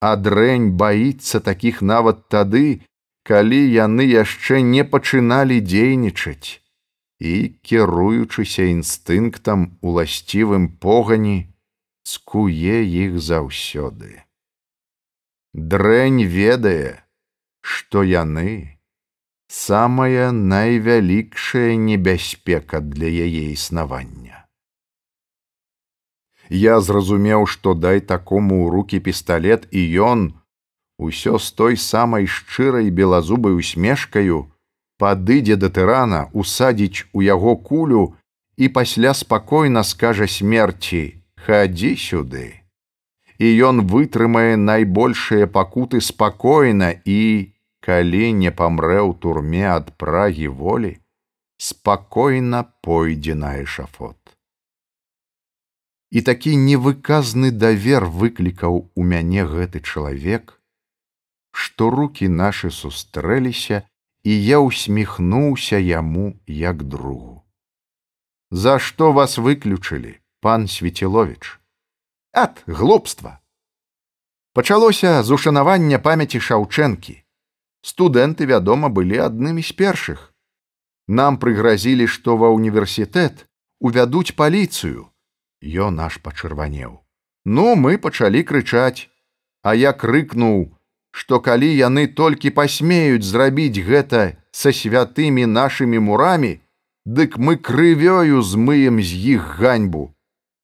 [0.00, 2.82] Адрэнь баіцца такіх нават тады,
[3.22, 6.62] калі яны яшчэ не пачыналі дзейнічаць
[7.18, 7.34] і,
[7.66, 11.47] кіруючыся інстынктам уласцівым погані,
[12.08, 14.24] скуе іх заўсёды.
[15.52, 17.04] Дрэнь ведае,
[17.60, 18.80] што яны
[19.48, 24.46] самая найвялікшая небяспека для яе існавання.
[26.48, 30.20] Я зразумеў, што дай такому ў руки пісталлет і ён,
[30.96, 34.48] усё з той самай шчырай белазубай усмешкаю,
[34.96, 38.16] падыдзе да тырана, усадзіць у яго кулю
[38.56, 42.46] і пасля спакойна скажа смерці: хадзі сюды.
[43.38, 50.92] І ён вытрымае найбольшыя пакуты спакойна і, калі не памрэ ў турме ад прагі волі,
[51.58, 54.18] спакойна пойдзе на эшафот.
[56.10, 60.58] І такі невыказны давер выклікаў у мяне гэты чалавек,
[61.52, 63.82] што руки нашы сустрэліся
[64.24, 67.44] і я усміхнуўся яму як другу.
[68.50, 71.60] За што вас выключылі, пан Свецелович?
[72.32, 73.40] Ад глупства.
[74.54, 77.24] Пачалося з ушанавання памяці шаўчэнкі.
[77.82, 80.34] Студэнты, вядома, былі аднымі з першых.
[81.08, 83.46] Нам прыгразілі, што ва ўніверсітэт
[83.80, 85.10] увядуць паліцыю.
[85.62, 87.02] Ё наш пачырванеў.
[87.44, 89.08] Ну, мы пачалі крычаць,
[89.62, 90.74] а я крыкнуў:
[91.10, 96.60] што калі яны толькі пасмеюць зрабіць гэта са святымі нашымі мурамі,
[97.06, 100.14] дык мы крывёю змыем з іх ганьбу.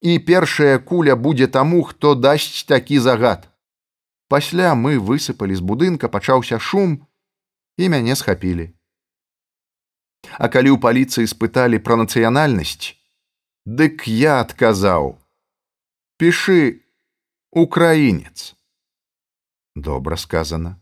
[0.04, 3.48] І першая куля будзе таму, хто дасць такі загад.
[4.28, 7.00] Пасля мы высыпалі з будынка, пачаўся шум
[7.80, 8.68] і мяне схапілі.
[10.36, 12.92] А калі ў паліцыі спыталі пра нацыянальнасць,
[13.64, 15.16] дык я адказаў:
[16.20, 16.84] «Пішы
[17.54, 18.56] украінец
[19.76, 20.74] добра сказано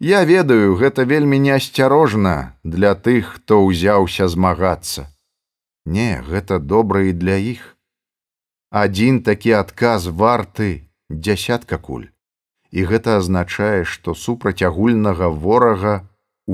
[0.00, 5.04] я ведаю гэта вельмі неасцярожна для тых хто ўзяўся змагацца
[5.84, 7.73] не гэта добра і для іх
[8.80, 10.68] адзін такі адказ варты
[11.26, 12.10] дзясятка куль
[12.74, 15.94] і гэта азначае што супраць агульнага ворага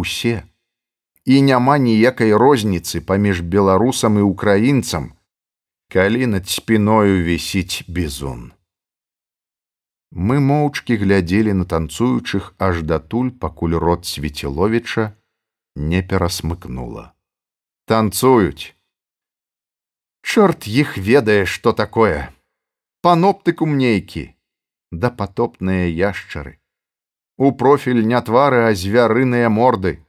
[0.04, 0.36] усе
[1.24, 5.10] і няма ніякай розніцы паміж беларусам і украінцам
[5.96, 8.48] калі над спіною вісіць бізун
[10.10, 15.14] Мы моўчкі глядзелі на танцуючых аж датуль, пакуль рот свецеловіча
[15.76, 17.14] не перасмыкнула.
[17.86, 18.74] Танцуюць.
[20.22, 22.32] Чорт іх ведае, што такое.
[23.02, 24.34] Паноптыку мнейкі,
[24.90, 26.58] да патопныя яшчары.
[27.36, 30.04] У профіль не твары, а звярыныя морды.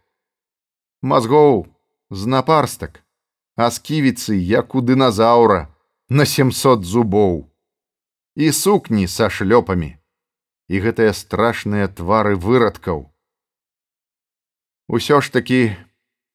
[1.02, 1.68] Мазгоў
[2.10, 3.04] з напарстак,
[3.56, 5.72] а сківіцы, як у дыназаўра,
[6.10, 7.48] на 700 зубоў
[8.36, 9.96] і сукні са шлёпамі
[10.68, 13.08] і гэтыя страшныя твары вырадкаў.
[14.92, 15.62] Усё ж такі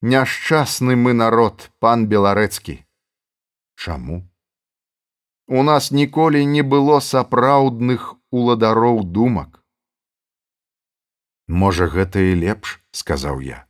[0.00, 2.85] няшчасны мы народ, пан беларэцкі.
[3.76, 4.24] Чаму?
[5.46, 9.62] У нас ніколі не было сапраўдных уладароў думак.
[11.46, 13.62] Можа, гэта і лепш, сказаў я.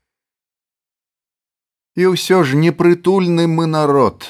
[1.97, 4.25] І ўсё ж непрытульны мы народ,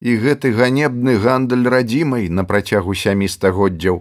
[0.00, 4.00] і гэты ганебны гандаль радзімай на працягу сямі стагоддзяў.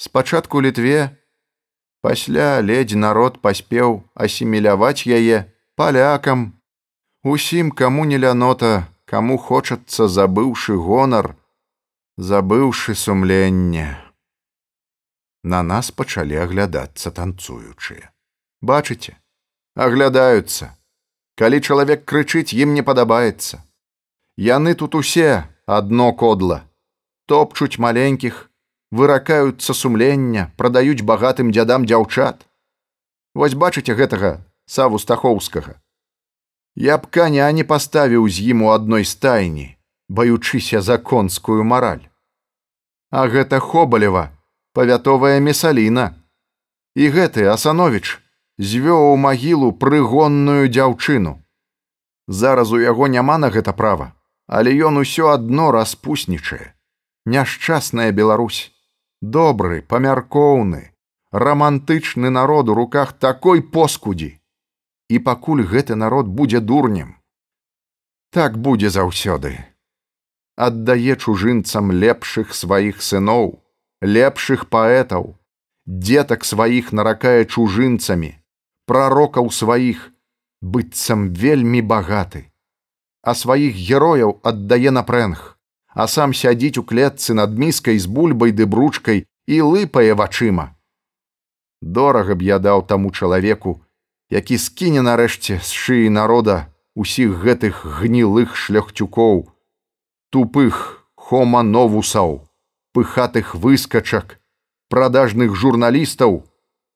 [0.00, 1.12] Спачатку літве,
[2.00, 6.56] пасля ледзь народ паспеў асіміляваць яе палякам,
[7.20, 11.32] усім каму не лянота, каму хочацца забыўшы гонар,
[12.30, 13.86] забыўшы сумленне.
[15.42, 18.12] На нас пачалі аглядацца танцуючыя.
[18.60, 19.16] Бачыце,
[19.86, 20.76] аглядаюцца.
[21.40, 23.62] Калі чалавек крычыць, ім не падабаецца.
[24.36, 26.60] Яны тут усе адно кодла,
[27.24, 28.50] топчуць маленькіх,
[28.92, 32.44] выракаюцца сумлення, прадаюць багатым дзядам дзяўчат.
[33.32, 34.36] Вось бачыце гэтага
[34.66, 35.80] саву стахоўскага.
[36.76, 39.76] Я б каня не паставіў з ім у адной стайні,
[40.08, 42.08] баючыся за конскую мараль.
[43.10, 44.30] А гэта хобалева,
[44.72, 46.14] павятовая месаліна.
[46.94, 48.20] І гэты асановіч
[48.58, 51.42] звёў у магілу прыгонную дзяўчыну.
[52.28, 54.12] Зараз у яго няма на гэта права,
[54.46, 56.74] але ён усё адно распуснічае.
[57.26, 58.72] Няшчасная Беларусь,
[59.20, 60.92] добры, памяркоўны,
[61.32, 64.37] рамантычны народ у руках такой поскудзі.
[65.08, 67.16] І пакуль гэты народ будзе дурнем.
[68.30, 69.56] Так будзе заўсёды.
[70.56, 73.64] Аддае чужынцам лепшых сваіх сыноў,
[74.02, 75.32] лепшых паэтаў,
[75.86, 78.36] дзетак сваіх наракае чужынцамі,
[78.84, 80.12] прарокаў сваіх,
[80.60, 82.44] быццам вельмі багаты,
[83.22, 85.56] а сваіх герояў аддае на прэнг,
[85.94, 90.74] а сам сядзіць у клетцы над міскай з бульбай ды бручкай і лыпае вачыма.
[91.80, 93.80] Дорага б я даў таму чалавеку,
[94.30, 99.48] які скіне нарэшце з шыі народа усіх гэтых гнілых шляхцюкоў,
[100.30, 102.44] тупых хома новусаў,
[102.92, 104.36] пыхатых выскачак,
[104.88, 106.42] продажных журналістаў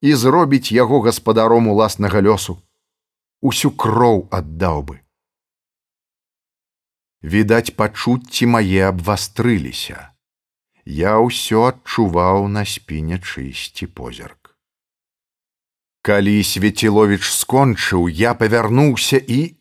[0.03, 2.59] і зробіць яго гаспадаром уласнага лёсу.
[3.41, 4.97] Усю кроў аддаў бы.
[7.23, 10.11] Відаць, пачуцці мае абвастрыліся.
[10.85, 14.42] Я ўсё адчуваў на спіне чысці позірк.
[16.03, 19.55] Калі свеціловіч скончыў, я павярнуўся і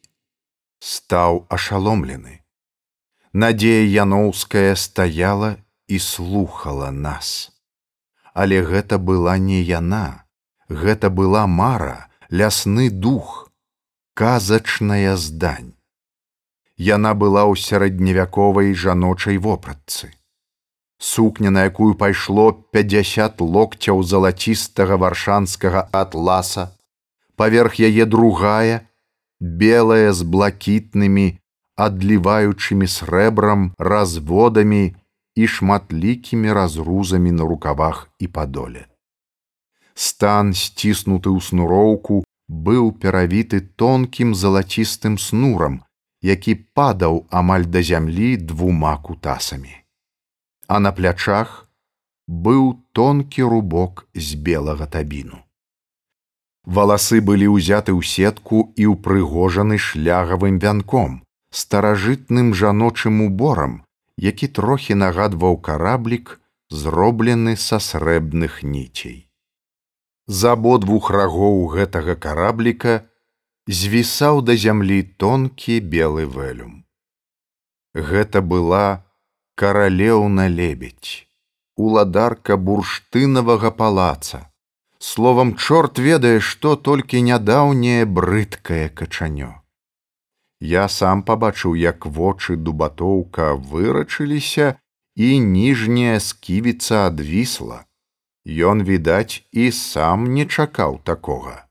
[0.81, 2.41] стаў ашаломлены.
[3.33, 7.53] Надзея Яноўская стаяла і слухала нас.
[8.33, 10.25] Але гэта была не яна,
[10.67, 13.51] гэта была мара, лясны дух,
[14.17, 15.77] казачная здань.
[16.77, 20.09] Яна была ў сярэдневяковай жаночай вопратцы.
[21.03, 26.77] Сукня, на якую пайшло 50 локцяў залацістага варшанскага атласа,
[27.35, 28.85] паверх яе другая,
[29.41, 31.41] белая з блакітнымі,
[31.73, 34.93] адліваючымі срэбрам разводамі
[35.33, 38.85] і шматлікімі разрузамі на рукавах і падоле.
[39.97, 45.81] Стан, сціснуты ў снуроўку, быў перавіты тонкім залацістым снурам,
[46.21, 49.80] які падаў амаль да зямлі двума кутасамі.
[50.71, 51.55] А на плячах
[52.43, 55.39] быў тонкі рубок з белага табіну.
[56.63, 61.19] Валасы былі ўзяты ў сетку і ўпрыгожаны шлягавым вянком,
[61.63, 63.75] старажытным жаночым уборам,
[64.29, 69.27] які трохі нагадваў караблік, зроблены са срэбных ніцей.
[70.27, 72.97] За абодвух рагоў гэтага карабліка
[73.67, 76.85] звісаў да зямлі тонкі белы вэлюм.
[77.91, 79.03] Гэта была
[79.61, 81.27] каралеўна лебедь,
[81.77, 84.47] уладарка бурштынавага палаца.
[84.97, 89.51] Словам, чорт ведае, што толькі нядаўняе брыдкае качанё.
[90.73, 94.81] Я сам пабачыў, як вочы дубатоўка вырачыліся
[95.15, 97.85] і ніжняя сківіца адвісла.
[98.71, 101.69] Ён, відаць, і сам не чакаў такога.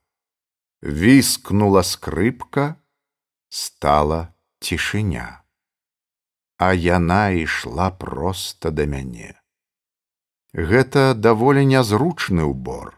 [0.82, 2.74] Віскнула скрыпка,
[3.50, 4.28] стала
[4.60, 5.39] цішыня.
[6.60, 9.32] А яна ішла проста да мяне.
[10.52, 12.92] Гэта даволі нязручны ўбор,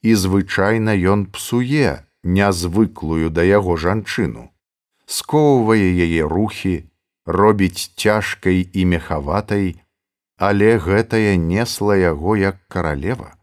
[0.00, 4.48] і звычайна ён псуе нязвыклую да яго жанчыну
[5.06, 6.74] скоўвае яе рухі,
[7.26, 9.76] робіць цяжкай і мехаватай,
[10.36, 13.36] але гэтае несла яго як каралева.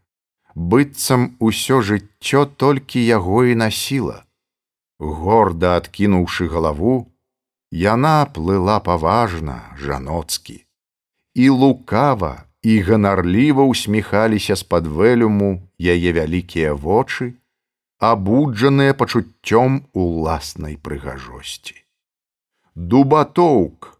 [0.54, 4.24] быццам усё жыццё толькі яго і насіла.
[5.00, 7.08] Горда адкінуўшы галаву,
[7.72, 10.64] яна плыла паважна, жаноцкі.
[11.34, 17.40] І лукава і ганарліва ўсміхаліся з-пад вэлюму яе вялікія вочы,
[17.98, 21.80] абуджаныя пачуццём уласнай прыгажосці.
[22.76, 23.98] Дубатоўк,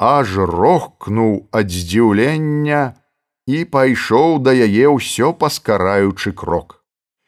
[0.00, 2.96] аж рохкнуў ад здзіўлення
[3.46, 6.81] і пайшоў да яе ўсё паскараючы крок.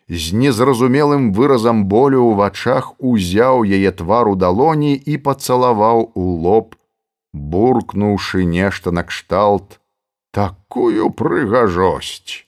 [0.09, 6.77] З незразумелым выразам болю ў вачах узяў яе твару далоні і пацалаваў у лоб,
[7.33, 9.81] буркнуўшы нешта накшталт
[10.31, 12.45] такую прыгажосць.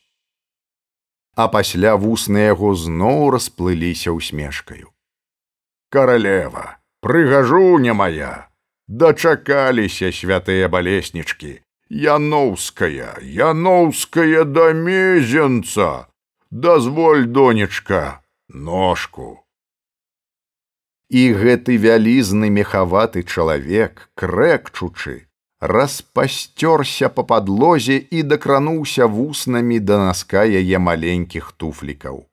[1.36, 4.92] А пасля вусны яго зноў расплыліся усмешкаю.
[5.88, 8.48] Каралева, прыгажуня моя,
[8.88, 16.09] дачакаліся святыя балеснічкі, Яноўская, Яноўская да мезенца,
[16.51, 19.42] дазволь донечка ножку.
[21.11, 25.26] І гэты вялізны мехаваты чалавек крэкчучы
[25.61, 32.26] распасцёрся па падлозе і дакрануўся вуснамі да наска яе маленькіх туфлікаў.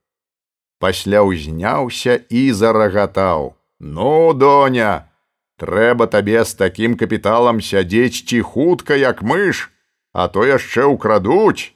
[0.80, 3.58] Пасля ўзняўся і зарагатаў.
[3.80, 5.10] Ну доня
[5.58, 9.70] трэба табе з такім капіталам сядзець ці хутка як мыш
[10.14, 11.74] а то яшчэ ўкрадуць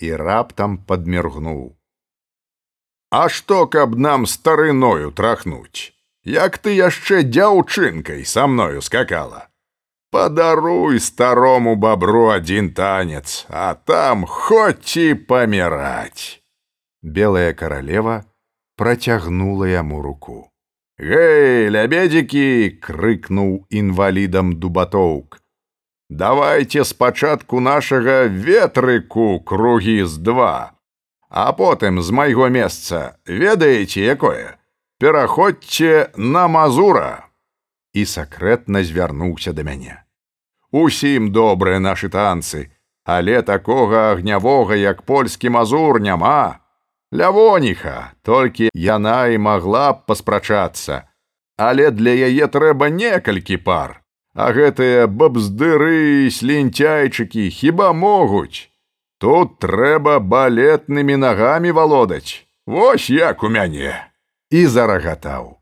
[0.00, 1.77] і раптам падміргнуў
[3.10, 5.92] А што, каб нам старыною трахнуць,
[6.28, 9.48] Як ты яшчэ дзяўчынкай са мною скакала.
[10.12, 16.42] Падаруй старому бабру адзін танец, а там хоць і паміраць.
[17.02, 18.24] Белая каралева
[18.76, 20.52] працягнула яму руку.
[20.98, 25.40] Гэй, лябедзікі!— крыкнуў інвалідам дубатоўк.
[26.10, 30.77] Давайте спачатку нашага ветрыку кругі з два
[31.28, 34.56] а потым з майго месца ведаеце якое?
[34.98, 37.28] Пераходзьце на мазура.
[37.94, 40.02] І сакрэтна звярнуўся да мяне.
[40.72, 42.68] Усім добрыя нашы танцы
[43.08, 46.60] але такога агнявога як польскі мазур няма.
[47.12, 51.08] Лявоніха толькі яна і магла б паспрачацца.
[51.56, 54.04] Але для яе трэба некалькі пар.
[54.36, 58.68] А гэтыя бабздыры слінцяйчыкі хіба могуць
[59.18, 62.46] Тут трэба балетнымі нагамі валодаць.
[62.66, 64.08] Вось як у мяне
[64.50, 65.58] і зарагатаў.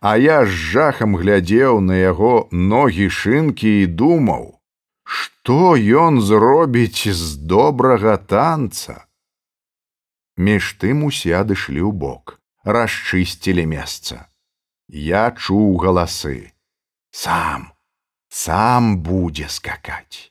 [0.00, 4.56] А я з жахам глядзеў на яго ногі шынкі і думаў,
[5.04, 9.04] што ён зробіць з добрага танца.
[10.40, 14.32] Між тым усе адышлі ў бок, расчысцілі месца.
[14.88, 16.56] Я чуў галасы:
[17.12, 17.70] сам,
[18.32, 20.29] сам будзе скакаць.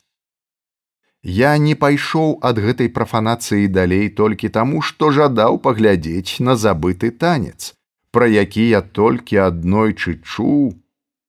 [1.22, 7.76] Я не пайшоў ад гэтай прафанацыі далей толькі таму, што жадаў паглядзець на забыты танец,
[8.10, 10.72] пра які я толькі аднойчы чуў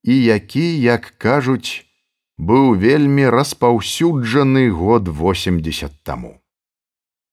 [0.02, 1.84] і які, як кажуць,
[2.38, 6.40] быў вельмі распаўсюджаны год 80 таму.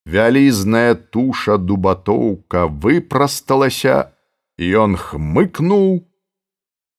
[0.06, 4.12] Вялізная туша дубатоўка выпрасталася,
[4.60, 6.09] ён хмыкнуў,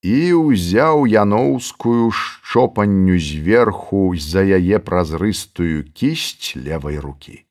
[0.03, 7.44] і ўзяў яноўскую шчопанню зверху за яе празрыстую кісць левой руки.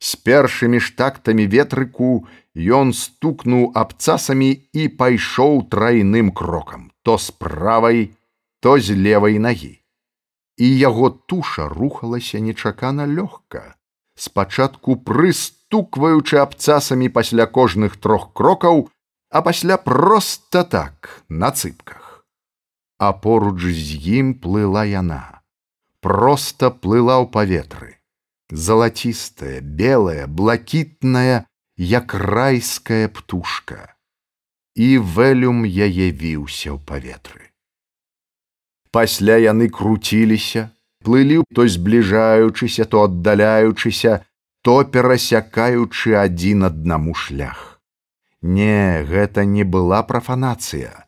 [0.00, 2.26] З першымі ж тактамі ветрыку
[2.56, 8.10] ён стукнуў абцасамі і пайшоў трайным крокам, то з правай,
[8.60, 9.78] то з левой нагі.
[10.58, 13.76] І яго туша рухалася нечакана лёгка,
[14.16, 18.90] спачатку прыстукваючы абцасамі пасля кожных трох крокаў,
[19.30, 22.26] а пасля просто так на цыпках.
[22.98, 25.40] А поруч з ім плыла яна,
[26.02, 27.96] просто плыла ў паветры,
[28.50, 31.46] залацістая, белая, блакітная,
[31.76, 33.96] як райская птушка,
[34.74, 37.48] і вэлюм яе віўся ў паветры.
[38.90, 40.74] Пасля яны круціліся,
[41.06, 44.26] плылі то збліжаючыся, то аддаляючыся,
[44.60, 47.69] то перасякаючы адзін аднаму шлях.
[48.42, 51.06] Не, гэта не была прафанацыя.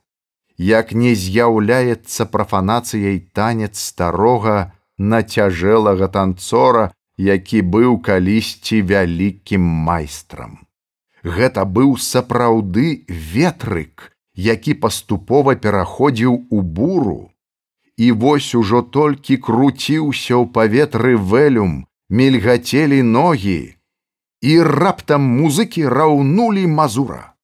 [0.59, 10.60] Як не з'яўляецца прафанацыяй танец старога нацяжэлага танцора, які быў калісьці вялікім майстрам.
[11.24, 17.30] Гэта быў сапраўды ветрык, які паступова пераходзіў у буру.
[17.96, 23.76] І вось ужо толькі круціўся ў паветры вэлюм, мільгацелі ногі,
[24.43, 27.35] і раптам музыкі раўнулі мазура.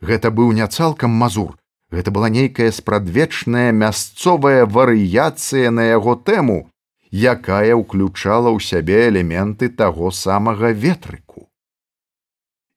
[0.00, 1.58] Гэта быў не цалкам мазур,
[1.90, 6.70] гэта была нейкая спрадвечная мясцовая варыяцыя на яго тэму,
[7.10, 11.50] якая ўключала ў сябе элементы таго самага ветрыку.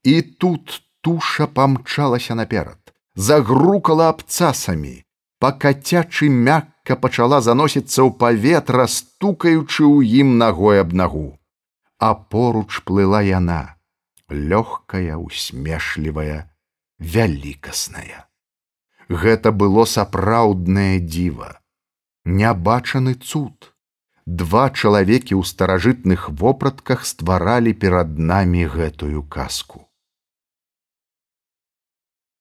[0.03, 2.81] І тут туша памчалася наперад,
[3.13, 5.03] загрукала абцасамі,
[5.37, 11.37] пакацячы мякка пачала заносіцца ў паветра, стукаючы ў ім нагой аб нагу
[11.99, 13.77] а поруч плыла яна,
[14.29, 16.49] лёгкая, усмешлівая,
[16.99, 18.27] вялікасная.
[19.09, 21.57] Гэта было сапраўднае дзіва.
[22.27, 23.73] нябачаны цуд.
[24.27, 29.87] Два чалавекі ў старажытных вопратках стваралі перад намі гэтую казку.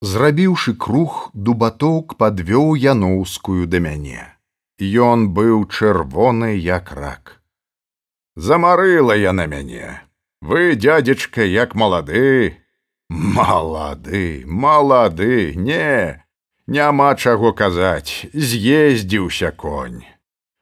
[0.03, 4.27] Зрабіўшы круг, дубатоўк падвёў яноўскую да мяне.
[4.77, 7.36] Ён быў чырвоны як рак.
[8.37, 10.03] Замарыла я на мяне.
[10.41, 12.61] Вы, дядзечка, як малады,
[13.09, 16.23] малады, малады, не,
[16.67, 20.05] няма чаго казаць, з'ездзіўся конь.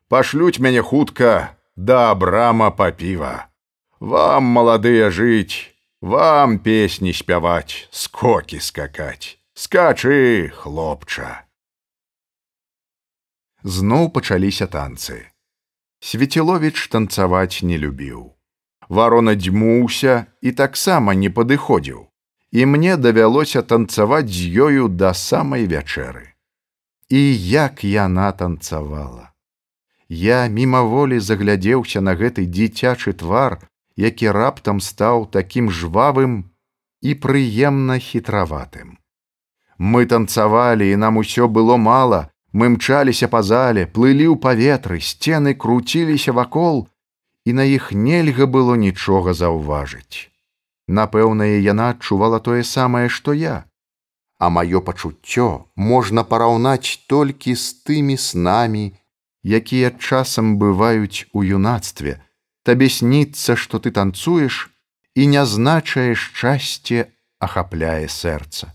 [0.07, 3.51] Пашлюць мяне хутка да абрама па піва.
[3.99, 9.35] Вам маладыя жыць, вам песні спяваць, скокі скакаць.
[9.51, 11.43] Скачы, хлопча.
[13.67, 15.34] Зноў пачаліся танцы.
[16.05, 18.33] Свецеловіч танцаваць не любіў.
[18.89, 22.05] Варона дзьмуўся і таксама не падыходзіў
[22.55, 26.31] і мне давялося танцаваць з ёю да самай вячэры.
[27.11, 27.21] І
[27.51, 29.35] як яна танцавала.
[30.07, 33.59] Я мімаволі заглядзеўся на гэты дзіцячы твар,
[33.99, 36.37] які раптам стаў такім жвавым
[37.01, 38.95] і прыемна хітраватым.
[39.77, 45.51] Мы танцавалі, і нам усё было мала, мы мчаліся па зале, плылі ў паветры, сцены
[45.59, 46.87] круціліся вакол,
[47.43, 50.31] і на іх нельга было нічога заўважыць.
[50.87, 53.67] Напэўнае, яна адчувала тое самае, што я.
[54.39, 58.85] А маё пачуццё можна параўнаць толькі з тымі снамі,
[59.43, 62.23] якія часам бываюць у юнацтве.
[62.63, 64.71] Табе сніцца, што ты танцуеш
[65.15, 68.74] і нязначае шчасце ахапляе сэрца.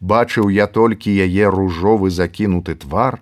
[0.00, 3.20] Бачыў я толькі яе ружовы закінуты твар,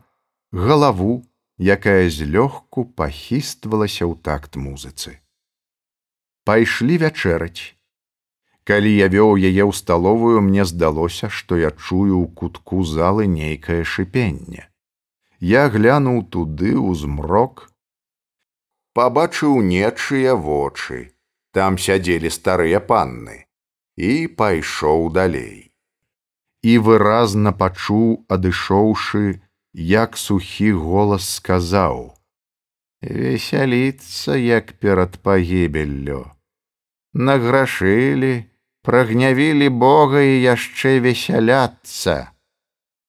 [0.53, 1.23] галаву,
[1.59, 5.19] якая злёгку пахіствалася ў такт музыцы
[6.49, 7.77] пайшлі вячэраць.
[8.69, 13.85] Калі я вёў яе ў сталовую, мне здалося, што я чую ў кутку залы нейкае
[13.85, 14.65] шыпенне.
[15.45, 17.69] Я глянуў туды ў змрок,
[18.97, 21.13] пабачыў нечыя вочы,
[21.53, 23.45] там сядзелі старыя панны
[24.09, 25.68] і пайшоў далей.
[26.63, 29.41] І выразна пачуў, адышоўшы,
[29.75, 32.17] як сухі голас сказаў:
[33.03, 36.27] «Весяліцца, як перад пагібеллю
[37.19, 38.47] награшылі,
[38.87, 42.31] прагнявілі Бога і яшчэ весяляцца.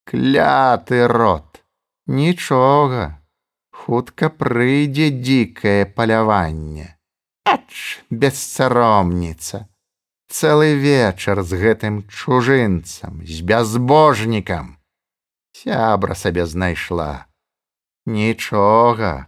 [0.10, 1.62] Кляты рот,
[2.10, 3.22] нічога,
[3.70, 6.98] хутка прыйдзе дзікае паляванне.
[7.46, 9.69] Ач, бесцаромніца,
[10.30, 14.78] цэлы вечар з гэтым чужынцам, з бязбожнікам.
[15.52, 17.26] Сябра сабе знайшла.
[18.06, 19.28] Нічога,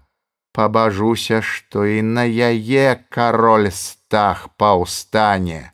[0.53, 3.69] пабажуся, што і на яе кароль
[4.11, 5.71] хвастах паўстане.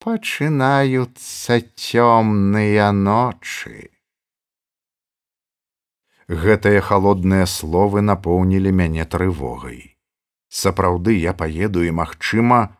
[0.00, 3.90] Пачынаюцца цёмныя ночы.
[6.28, 9.96] Гэтыя халодныя словы напоўнілі мяне трывогай.
[10.48, 12.75] Сапраўды я паеду і, магчыма,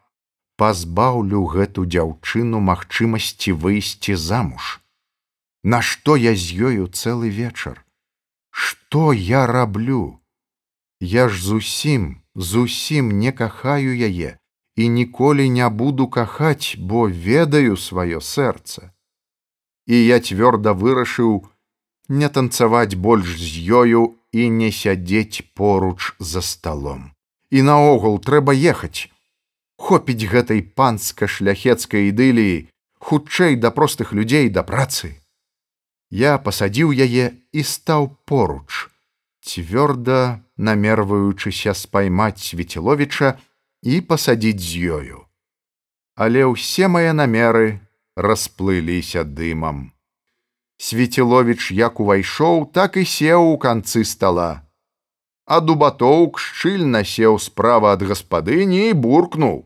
[0.56, 4.80] пазбаўлю гэту дзяўчыну магчымасці выйсці замуж.
[5.62, 7.84] Нашто я з ёю цэлы вечар?
[8.50, 10.20] Што я раблю?
[11.00, 14.38] Я ж зусім, зусім не кахаю яе,
[14.76, 18.92] і ніколі не буду кахаць, бо ведаю сваё сэрца.
[19.86, 21.44] І я цвёрда вырашыў
[22.08, 27.12] не танцаваць больш з ёю і не сядзець поруч за сталом.
[27.50, 29.10] І наогул трэба ехаць.
[29.76, 35.20] Хопіць гэтай панска-шляхецкай ідыліі, хутчэй да простых людзей да працы.
[36.10, 38.88] Я пасадзіў яе і стаў поруч,
[39.44, 43.36] цвёрда намерваючыся спаймаць свецеловіча,
[43.82, 45.18] і пасадзіць з ёю.
[46.16, 47.78] Але ўсе мае намеры
[48.16, 49.92] расплыліся дымам.
[50.80, 54.66] Свецеловіч як увайшоў, так і сеў у канцы стала.
[55.46, 59.64] А дубатоўк шчыльна сеў справа ад гаспадыні і буркнуў: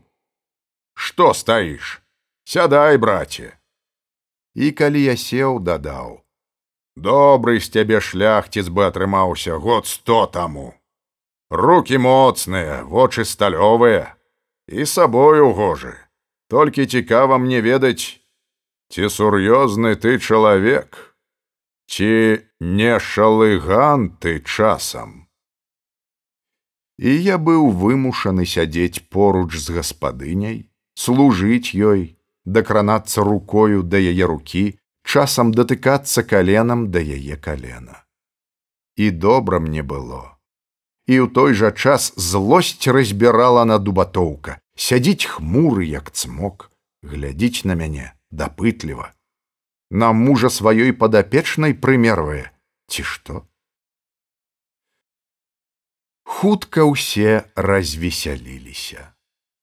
[0.93, 2.01] Што стаіш?
[2.43, 3.57] Сядай, браце.
[4.55, 6.21] І калі я сеў, дадаў:
[6.95, 10.75] «Добры з цябе шляхціц бы атрымаўся год сто таму.
[11.51, 14.15] Руки моцныя вочы сталёвыя.
[14.67, 15.95] І сабою гожы
[16.47, 18.19] толькі цікава мне ведаць
[18.91, 21.15] ці сур'ёзны ты чалавек
[21.91, 25.27] ці не шалыган ты часам.
[26.99, 30.70] І я быў вымушаны сядзець поруч з гаспадыняй
[31.01, 32.01] служыць ёй
[32.45, 34.63] дакранацца рукою да яе рукі
[35.03, 38.03] часам датыкацца каленам да яе калена.
[38.95, 40.37] І добра мне было.
[41.09, 46.69] І ў той жа час злосць разбірала на дубатоўка сядзіць хмуры як цмок
[47.03, 49.11] глядзіць на мяне дапытліва.
[49.89, 52.51] На мужа сваёй падапечнай прымервае.
[52.87, 53.41] Ці што?
[56.23, 59.11] Хутка ўсе развесяліліся.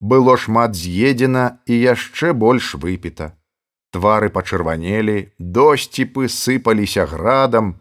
[0.01, 3.35] Было шмат з'едзена і яшчэ больш выпіта.
[3.91, 7.75] Твары пачырванелі, досціпы сыпаліся градам,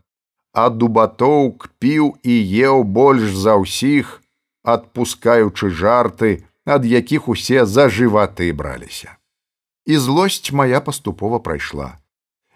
[0.53, 2.35] а дубатоўк піў і
[2.69, 4.23] еў больш за ўсіх,
[4.63, 9.15] адпускаючы жарты, ад якіх усе за жываты браліся.
[9.85, 11.99] І злосць моя паступова прайшла.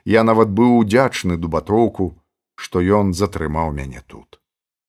[0.03, 2.17] Я нават быў удзячны дубатоўку,
[2.55, 4.41] што ён затрымаў мяне тут.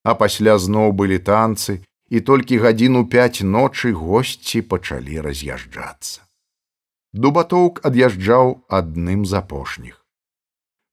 [0.02, 6.20] А пасля зноў былі танцы, і толькі гадзіну пяць ночы госці пачалі раз'язджацца.
[7.12, 9.96] Дубатоўк ад'язджаў адным з апошніх.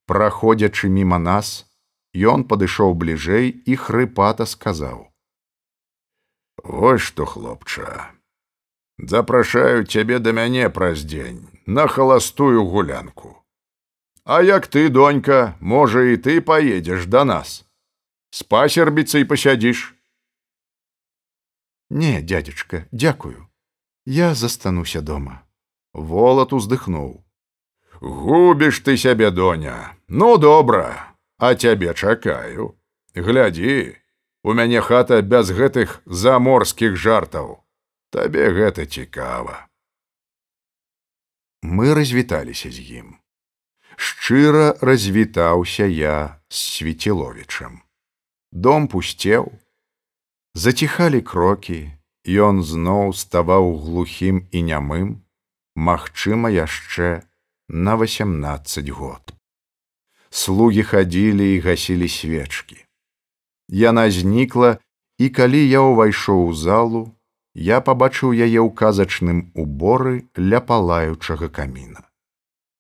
[0.07, 1.67] Праходзячы міма нас,
[2.15, 5.03] ён падышоў бліжэй і хрыпата сказаў:
[6.63, 8.15] «Вось што хлопча,
[8.97, 13.35] запрашаю цябе да мяне праз дзень на халастую гулянку.
[14.23, 17.65] А як ты, донька, можа і ты поедзеш да нас.
[18.31, 19.98] С пасербіцай пасядзіш.
[21.89, 23.47] Не, дядзечка, дзякую.
[24.05, 25.43] Я застануся дома.
[25.93, 27.25] Волат уздыхнуў.
[27.99, 29.97] Губіш ты сябе, доня.
[30.07, 32.75] Ну добра, а цябе чакаю.
[33.15, 33.99] Глядзі,
[34.43, 37.59] у мяне хата без гэтых заморскіх жартаў
[38.15, 39.67] табе гэта цікава
[41.61, 43.09] мы развіталіся з ім
[44.09, 47.81] шчыра развітаўся я з свеціловічам
[48.51, 49.51] дом пусцеў
[50.64, 51.80] заціхалі крокі
[52.48, 55.11] ён зноў ставаў глухім і нямым
[55.90, 57.11] магчыма яшчэ
[57.88, 59.34] на восемнадцать год
[60.41, 62.80] слугі хадзілі і гасілі свечкі
[63.84, 64.76] яна знікла
[65.19, 67.06] і калі я ўвайшоў у залу
[67.69, 72.06] я пабачыў яе ў казачным уборы ля палаючага каміна.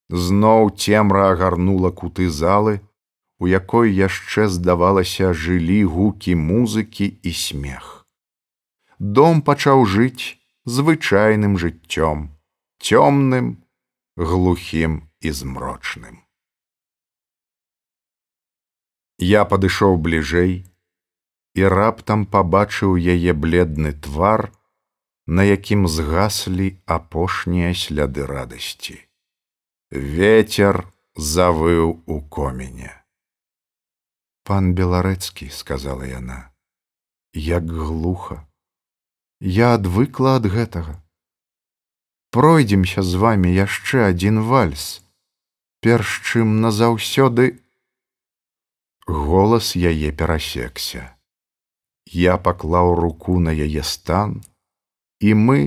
[0.09, 2.79] Зноў цемра агарнула куты залы,
[3.39, 8.05] у якой яшчэ здавалася жылі гукі музыкі і смех.
[8.99, 10.35] Дом пачаў жыць
[10.65, 12.35] звычайным жыццём,
[12.83, 13.63] цёмным,
[14.17, 16.19] глухім і змрочным.
[19.19, 20.67] Я падышоў бліжэй
[21.55, 24.51] і раптам пабачыў яе бледны твар,
[25.27, 28.99] на якім згаслі апошнія сляды радасці.
[29.91, 32.98] Вецер завыў у комене.
[34.49, 36.35] Пан беларэцкі сказала яна,
[37.37, 38.37] як глуха,
[39.39, 40.95] я адвыкла ад гэтага.
[42.33, 44.87] Пройдземся з вами яшчэ адзін вальс,
[45.85, 47.61] перш чым назаўсёды
[49.05, 51.05] голас яе перасекся.
[52.09, 54.41] Я паклаў руку на яе стан,
[55.21, 55.61] і мы,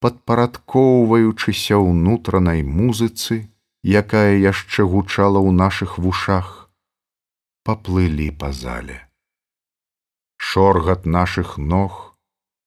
[0.00, 3.44] падпарадкоўваючыся ўнутранай музыцы,
[3.84, 6.63] якая яшчэ гучала ў нашых вушах,
[7.68, 8.98] паплылі па зале.
[10.36, 12.16] Шоргат нашых ног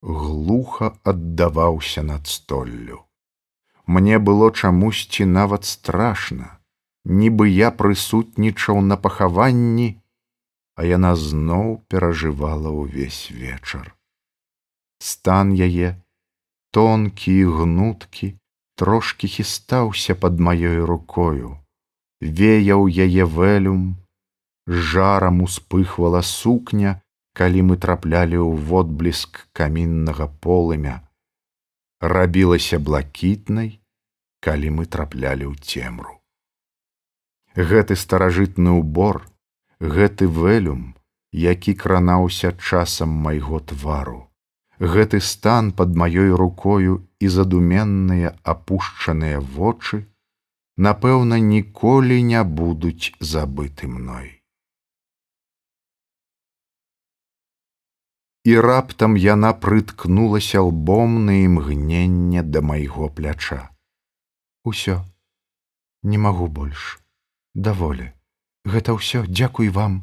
[0.01, 3.03] глуха аддаваўся над столлю.
[3.85, 6.59] Мне было чамусьці нават страшна,
[7.05, 9.89] нібы я прысутнічаў на пахаванні,
[10.77, 13.93] а яна зноў перажывала ўвесь вечар
[14.99, 15.93] стан яе
[16.71, 18.33] тонкі і гнуткі
[18.81, 21.57] трошки хістаўся под маёй рукою
[22.21, 23.83] веяў яе вэлюм
[24.67, 27.01] жарам успыхвала сукня
[27.33, 31.07] калі мы траплялі ў водбліск каміннага полымя.
[32.01, 33.79] Рабілася блакітнай
[34.43, 36.19] калі мы траплялі ў цемру.
[37.55, 39.23] Гэты старажытны ўбор
[39.79, 40.93] гэты вэлюм
[41.31, 44.29] які кранаўся часам майго твару.
[44.79, 50.05] Гэты стан под маёй рукою і задуменныя апушчаныя вочы
[50.77, 54.36] напэўна ніколі не будуць забыты мной
[58.47, 63.57] і раптам яна прыткнулася лбом на імгненне да майго пляча.
[64.63, 65.03] Усё.
[66.03, 66.99] Не магу больш.
[67.67, 68.07] Даволі
[68.63, 69.25] гэта ўсё.
[69.27, 69.99] Дзякуй вам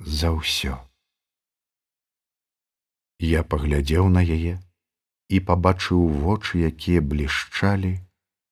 [0.00, 0.80] за ўсё
[3.20, 4.56] Я паглядзеў на яе
[5.28, 8.00] і пабачыў вочы, якія блішчалі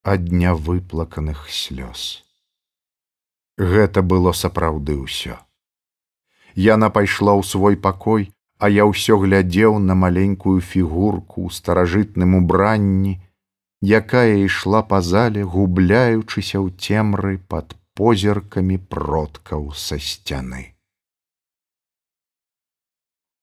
[0.04, 2.20] ад дня выплаканых слёз.
[3.56, 5.40] Гэта было сапраўды ўсё.
[6.52, 8.33] Яна пайшла ў свой пакой,
[8.64, 13.10] а я ўсё глядзеў на маленькую фігурку ў старажытным убранні,
[13.84, 20.62] якая ішла па зале, губляючыся ў цемры пад позіркамі продкаў са сцяны.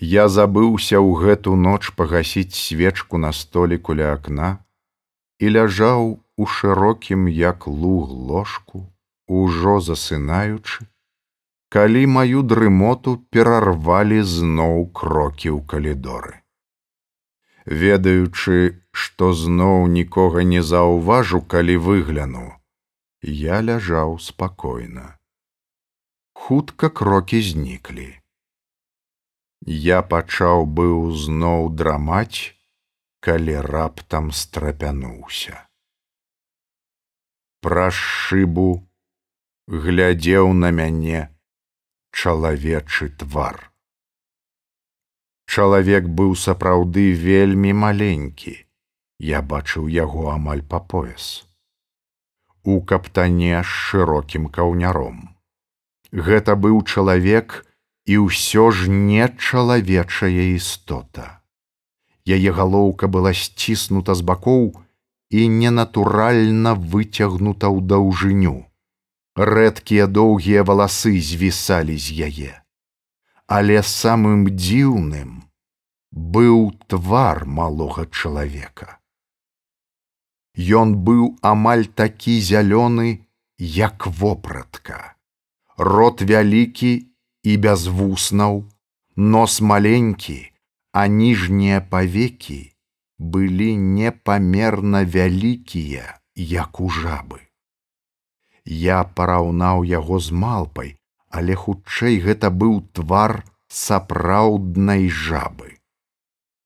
[0.01, 4.49] Я забыўся ў гэту ноч пагасіць свечку на століку ля акна
[5.37, 8.87] і ляжаў у шырокім як луг ложку,
[9.29, 10.89] ужо засынаючы,
[11.71, 16.33] калі маю дрымоту перарвалі зноў крокі ў калідоры.
[17.83, 18.57] Ведаючы,
[18.91, 22.47] што зноў нікога не заўважу, калі выгляну,
[23.23, 25.15] я ляжаў спакойна.
[26.33, 28.09] Хутка крокі зніклі.
[29.63, 32.57] Я пачаў быў зноў драмаць,
[33.23, 35.67] калі раптам страпянуўся.
[37.61, 38.71] Праз шыбу
[39.69, 41.29] глядзеў на мяне,
[42.11, 43.71] чалавечы твар.
[45.47, 48.53] Чалавек быў сапраўды вельмі маленькі.
[49.19, 51.43] Я бачыў яго амаль па пояс.
[52.63, 55.35] У каптане з шырокім каўняром.
[56.11, 57.65] Гэта быў чалавек
[58.05, 61.41] і ўсё ж не чалавечая істота.
[62.25, 64.71] Яе галоўка была сціснута з бакоў
[65.31, 68.70] і ненатуральна выцягнута ў даўжыню
[69.41, 72.53] рэдкія доўгія валасы звісалі з яе.
[73.47, 75.41] Але самым дзіўным
[76.11, 79.01] быў твар малога чалавека.
[80.55, 83.25] Ён быў амаль такі зялёны,
[83.57, 85.15] як вопратка.
[85.77, 87.07] Рот вялікі
[87.43, 88.67] і без вуснаў,
[89.15, 90.51] нос маленькі,
[90.91, 92.75] а ніжнія павекі
[93.17, 97.50] былі непамерна вялікія, як у жабы.
[98.65, 100.95] Я параўнаў яго з малпай,
[101.29, 105.77] але хутчэй гэта быў твар сапраўднай жабы.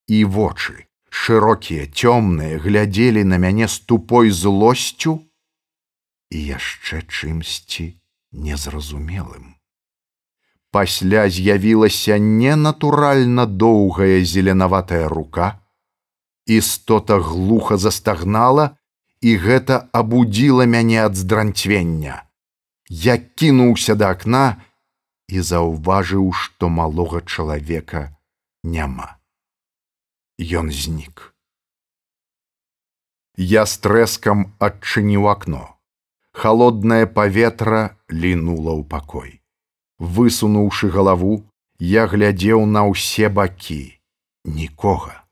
[0.08, 5.22] І вочы, шырокія, цёмныя, глядзелі на мяне з тупой злосцю
[6.30, 7.96] і яшчэ чымсьці
[8.32, 9.56] незразумелым.
[10.76, 15.62] Пасля з'явілася ненатуральна доўгая зеленаватая рука,
[16.46, 18.76] істота глуха застагнала,
[19.26, 22.16] і гэта абудзіла мяне ад здранцвення.
[22.90, 24.62] Я кінуўся да акна
[25.28, 28.02] і заўважыў, што малога чалавека
[28.62, 29.18] няма.
[30.38, 31.34] Ён знік.
[33.36, 35.64] Я з трэскам адчыніў акно.
[36.36, 39.32] Халоднае паветра лінула ў пакой.
[39.98, 41.40] Высунуўшы галаву,
[41.80, 43.98] я глядзеў на ўсе бакі,
[44.46, 45.26] нікога.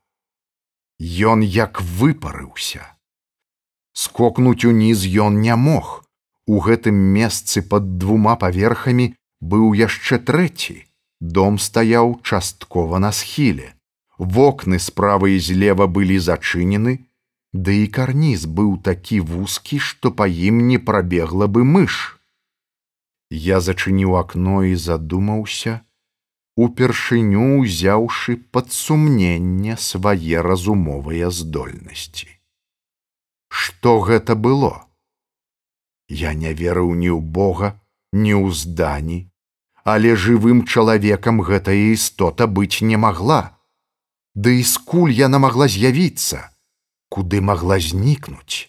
[0.98, 2.93] Ён як выпарыўся
[3.94, 6.02] скокнуць уніз ён не мог.
[6.46, 10.76] У гэтым месцы пад двума паверхамі быў яшчэ трэці.
[11.20, 13.72] Дом стаяў часткова на схіле.
[14.18, 16.98] Вокны справа і злева былі зачынены,
[17.54, 22.18] Ды і карніз быў такі вузкі, што па ім не прабегла бы мыш.
[23.30, 25.78] Я зачыніў акно і задумаўся,
[26.58, 32.34] упершыню ўзяўшы пад сумненне свае разумовыя здольнасці
[33.54, 34.72] што гэта было.
[36.08, 37.68] Я не верыў ні ў Бога,
[38.12, 39.18] ні ў здані,
[39.92, 43.54] але жывым чалавекам гэтая істота быць не магла.
[44.34, 46.50] Ды і скуль яна магла з'явіцца,
[47.14, 48.66] куды магла знікнуць,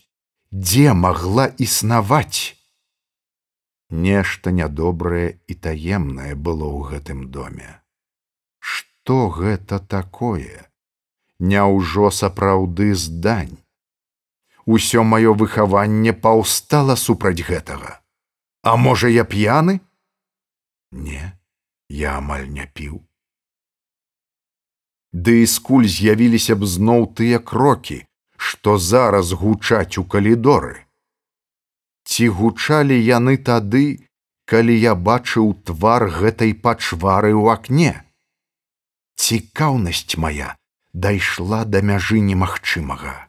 [0.54, 2.54] дзе магла існаваць.
[3.90, 7.82] Нешта нядобрае і таемнае было ў гэтым доме.
[8.62, 10.70] Што гэта такое?
[11.42, 13.65] Няўжо сапраўды здань?
[14.66, 18.02] Усё маё выхаванне паўстала супраць гэтага.
[18.64, 19.80] А можа я п'яны?
[20.92, 21.34] Не,
[21.90, 23.04] я амаль не піў.
[25.14, 28.04] Ды і скуль з'явіліся б зноў тыя крокі,
[28.38, 30.84] што зараз гучаць у калідоры.
[32.04, 34.06] Ці гучалі яны тады,
[34.46, 37.94] калі я бачыў твар гэтай пачвары ў акне.
[39.16, 40.58] Цікаўнасць моя
[40.94, 43.25] дайшла да мяжы немагчымага.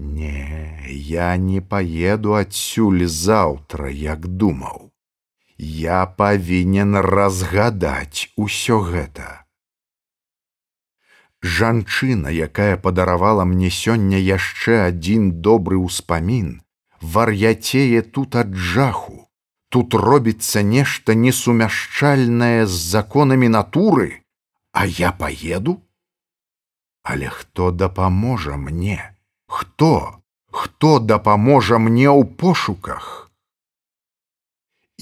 [0.00, 4.92] Не, я не поеду адсюль заўтра, як думаў.
[5.58, 9.44] Я павінен разгадаць усё гэта.
[11.42, 16.48] Жанчына, якая падаравала мне сёння яшчэ адзін добры ўспамін,
[17.00, 19.28] вар'яцее тут ад жаху.
[19.68, 24.24] Тут робіцца нешта несумяшчальнае з законамі натуры,
[24.72, 25.80] а я поеду?
[27.02, 29.19] Але хто дапаможа мне?
[29.50, 30.22] Хто,
[30.52, 33.32] хто дапаможа мне ў пошуках?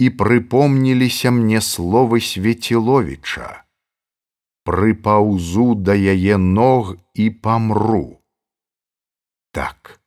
[0.01, 3.49] І прыпомніліся мне словы свеціловіча:
[4.65, 8.25] Прыпаўзу да яе ног і памру.
[9.53, 10.01] Так,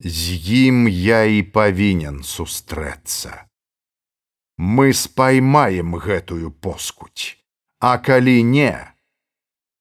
[0.00, 0.34] з
[0.66, 3.46] ім я і павінен сустрэцца.
[4.58, 7.38] Мы спаймаем гэтую поскуць,
[7.78, 8.74] А калі не,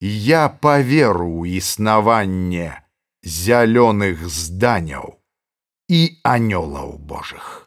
[0.04, 2.83] я паверу ў існаванне,
[3.24, 5.20] зялёных зданяў
[5.90, 7.63] і анёлаў Божых.